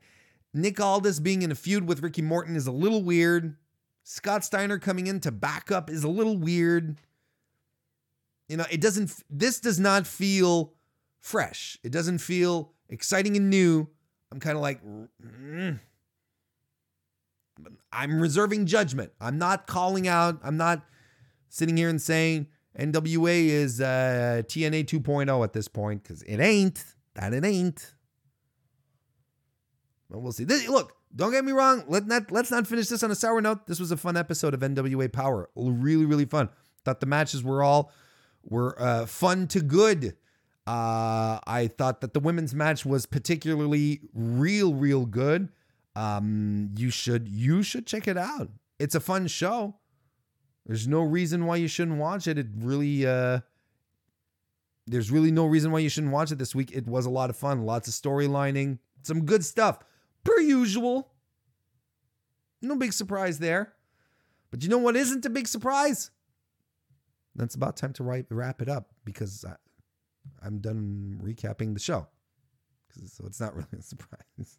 Nick 0.52 0.78
Aldis 0.78 1.20
being 1.20 1.42
in 1.42 1.50
a 1.50 1.54
feud 1.54 1.88
with 1.88 2.02
Ricky 2.02 2.22
Morton 2.22 2.56
is 2.56 2.66
a 2.66 2.72
little 2.72 3.02
weird. 3.02 3.56
Scott 4.04 4.44
Steiner 4.44 4.78
coming 4.78 5.06
in 5.06 5.20
to 5.20 5.32
back 5.32 5.72
up 5.72 5.90
is 5.90 6.04
a 6.04 6.08
little 6.08 6.36
weird. 6.36 6.96
You 8.48 8.58
know, 8.58 8.64
it 8.70 8.80
doesn't, 8.80 9.12
this 9.28 9.58
does 9.58 9.80
not 9.80 10.06
feel 10.06 10.72
fresh. 11.20 11.76
It 11.82 11.90
doesn't 11.90 12.18
feel 12.18 12.72
exciting 12.88 13.36
and 13.36 13.50
new. 13.50 13.88
I'm 14.30 14.38
kind 14.38 14.56
of 14.56 14.62
like, 14.62 14.80
mm. 14.84 15.80
I'm 17.92 18.20
reserving 18.20 18.66
judgment. 18.66 19.12
I'm 19.20 19.38
not 19.38 19.66
calling 19.66 20.08
out, 20.08 20.40
I'm 20.42 20.56
not 20.56 20.84
sitting 21.48 21.76
here 21.76 21.88
and 21.88 22.00
saying 22.00 22.48
NWA 22.78 23.46
is 23.46 23.80
uh, 23.80 24.42
TNA 24.46 24.84
2.0 24.84 25.44
at 25.44 25.52
this 25.52 25.68
point 25.68 26.02
because 26.02 26.22
it 26.22 26.38
ain't. 26.40 26.84
That 27.14 27.32
it 27.32 27.44
ain't. 27.44 27.94
But 30.10 30.20
we'll 30.20 30.32
see. 30.32 30.44
This, 30.44 30.68
look, 30.68 30.92
don't 31.14 31.32
get 31.32 31.44
me 31.44 31.52
wrong. 31.52 31.84
Let 31.88 32.06
not, 32.06 32.30
let's 32.30 32.50
not 32.50 32.66
finish 32.66 32.88
this 32.88 33.02
on 33.02 33.10
a 33.10 33.14
sour 33.14 33.40
note. 33.40 33.66
This 33.66 33.80
was 33.80 33.90
a 33.90 33.96
fun 33.96 34.16
episode 34.16 34.54
of 34.54 34.60
NWA 34.60 35.10
Power. 35.10 35.48
Really, 35.56 36.04
really 36.04 36.26
fun. 36.26 36.50
Thought 36.84 37.00
the 37.00 37.06
matches 37.06 37.42
were 37.42 37.62
all 37.62 37.90
were 38.44 38.80
uh, 38.80 39.06
fun 39.06 39.48
to 39.48 39.60
good. 39.60 40.16
Uh, 40.66 41.38
I 41.46 41.70
thought 41.78 42.00
that 42.00 42.12
the 42.12 42.20
women's 42.20 42.54
match 42.54 42.84
was 42.84 43.06
particularly 43.06 44.00
real, 44.12 44.74
real 44.74 45.06
good. 45.06 45.48
Um, 45.96 46.70
you 46.76 46.90
should 46.90 47.26
you 47.26 47.62
should 47.62 47.86
check 47.86 48.06
it 48.06 48.18
out. 48.18 48.50
It's 48.78 48.94
a 48.94 49.00
fun 49.00 49.26
show. 49.26 49.76
There's 50.66 50.86
no 50.86 51.00
reason 51.00 51.46
why 51.46 51.56
you 51.56 51.68
shouldn't 51.68 51.96
watch 51.96 52.26
it. 52.26 52.36
It 52.36 52.48
really 52.58 53.06
uh, 53.06 53.40
there's 54.86 55.10
really 55.10 55.32
no 55.32 55.46
reason 55.46 55.72
why 55.72 55.78
you 55.78 55.88
shouldn't 55.88 56.12
watch 56.12 56.30
it 56.30 56.38
this 56.38 56.54
week. 56.54 56.70
It 56.72 56.86
was 56.86 57.06
a 57.06 57.10
lot 57.10 57.30
of 57.30 57.36
fun, 57.36 57.62
lots 57.64 57.88
of 57.88 57.94
storylining, 57.94 58.78
some 59.02 59.24
good 59.24 59.42
stuff, 59.42 59.78
per 60.22 60.38
usual. 60.38 61.12
No 62.60 62.76
big 62.76 62.92
surprise 62.92 63.38
there. 63.38 63.72
But 64.50 64.62
you 64.62 64.68
know 64.68 64.78
what 64.78 64.96
isn't 64.96 65.24
a 65.24 65.30
big 65.30 65.48
surprise? 65.48 66.10
That's 67.34 67.54
about 67.54 67.76
time 67.76 67.92
to 67.94 68.04
write, 68.04 68.26
wrap 68.30 68.60
it 68.60 68.68
up 68.68 68.90
because 69.04 69.44
I, 69.46 69.54
I'm 70.44 70.58
done 70.58 71.20
recapping 71.22 71.72
the 71.74 71.80
show. 71.80 72.06
So 73.06 73.24
it's 73.26 73.40
not 73.40 73.54
really 73.56 73.78
a 73.78 73.82
surprise. 73.82 74.58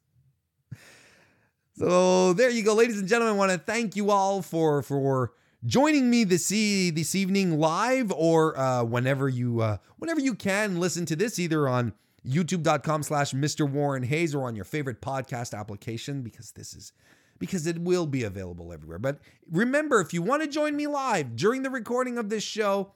So 1.78 2.34
there 2.34 2.50
you 2.50 2.64
go, 2.64 2.74
ladies 2.74 2.98
and 2.98 3.08
gentlemen. 3.08 3.36
I 3.36 3.38
want 3.38 3.52
to 3.52 3.60
thank 3.60 3.96
you 3.96 4.10
all 4.10 4.42
for 4.42 4.82
for 4.82 5.34
joining 5.64 6.10
me 6.10 6.24
this 6.24 6.52
e- 6.52 6.90
this 6.90 7.14
evening 7.14 7.60
live 7.60 8.12
or 8.12 8.58
uh, 8.58 8.84
whenever 8.84 9.30
you 9.30 9.62
uh, 9.62 9.78
whenever 10.00 10.20
you 10.20 10.34
can 10.34 10.80
listen 10.80 11.06
to 11.06 11.16
this 11.16 11.38
either 11.38 11.68
on 11.68 11.94
youtube.com 12.26 13.04
slash 13.04 13.32
Mr. 13.32 13.70
Warren 13.70 14.02
Hayes 14.02 14.34
or 14.34 14.48
on 14.48 14.56
your 14.56 14.66
favorite 14.66 15.02
podcast 15.02 15.56
application 15.56 16.24
because 16.24 16.52
this 16.52 16.74
is 16.74 16.94
because 17.38 17.68
it 17.68 17.78
will 17.78 18.08
be 18.08 18.24
available 18.24 18.74
everywhere. 18.74 18.98
But 18.98 19.20
remember, 19.52 20.02
if 20.02 20.16
you 20.16 20.24
want 20.24 20.42
to 20.42 20.48
join 20.48 20.76
me 20.76 20.88
live 20.88 21.36
during 21.36 21.62
the 21.62 21.70
recording 21.70 22.18
of 22.18 22.30
this 22.30 22.42
show, 22.44 22.94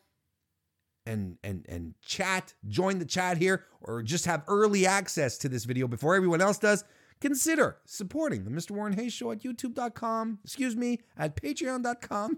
and 1.05 1.37
and 1.43 1.67
and 1.69 1.93
chat, 2.01 2.55
join 2.67 2.97
the 2.97 3.05
chat 3.05 3.37
here, 3.37 3.65
or 3.79 4.01
just 4.01 4.25
have 4.25 4.41
early 4.47 4.87
access 4.87 5.37
to 5.37 5.49
this 5.49 5.65
video 5.65 5.87
before 5.87 6.15
everyone 6.15 6.41
else 6.41 6.57
does, 6.57 6.83
consider 7.21 7.77
supporting 7.85 8.43
the 8.43 8.51
Mr. 8.51 8.71
Warren 8.71 8.93
Hayes 8.93 9.13
Show 9.13 9.31
at 9.31 9.43
youtube.com, 9.43 10.39
excuse 10.43 10.75
me, 10.75 10.99
at 11.17 11.35
patreon.com 11.35 12.37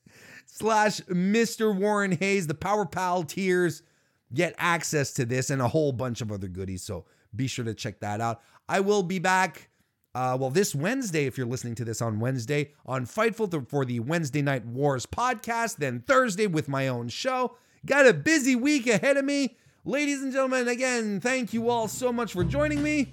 slash 0.46 1.00
Mr. 1.02 1.74
Warren 1.74 2.12
Hayes. 2.12 2.46
The 2.46 2.54
Power 2.54 2.84
Pal 2.84 3.24
tiers 3.24 3.82
get 4.32 4.54
access 4.58 5.12
to 5.14 5.24
this 5.24 5.48
and 5.48 5.62
a 5.62 5.68
whole 5.68 5.92
bunch 5.92 6.20
of 6.20 6.30
other 6.30 6.48
goodies. 6.48 6.82
So 6.82 7.06
be 7.34 7.46
sure 7.46 7.64
to 7.64 7.74
check 7.74 8.00
that 8.00 8.20
out. 8.20 8.42
I 8.68 8.80
will 8.80 9.02
be 9.02 9.18
back. 9.18 9.70
Uh, 10.14 10.36
well, 10.38 10.50
this 10.50 10.74
Wednesday, 10.74 11.26
if 11.26 11.36
you're 11.36 11.46
listening 11.46 11.74
to 11.74 11.84
this 11.84 12.00
on 12.00 12.20
Wednesday, 12.20 12.72
on 12.86 13.04
Fightful 13.04 13.68
for 13.68 13.84
the 13.84 13.98
Wednesday 13.98 14.42
Night 14.42 14.64
Wars 14.64 15.06
podcast, 15.06 15.76
then 15.76 16.00
Thursday 16.00 16.46
with 16.46 16.68
my 16.68 16.86
own 16.86 17.08
show. 17.08 17.56
Got 17.84 18.06
a 18.06 18.14
busy 18.14 18.54
week 18.54 18.86
ahead 18.86 19.16
of 19.16 19.24
me. 19.24 19.56
Ladies 19.84 20.22
and 20.22 20.32
gentlemen, 20.32 20.68
again, 20.68 21.20
thank 21.20 21.52
you 21.52 21.68
all 21.68 21.88
so 21.88 22.12
much 22.12 22.32
for 22.32 22.44
joining 22.44 22.82
me, 22.82 23.12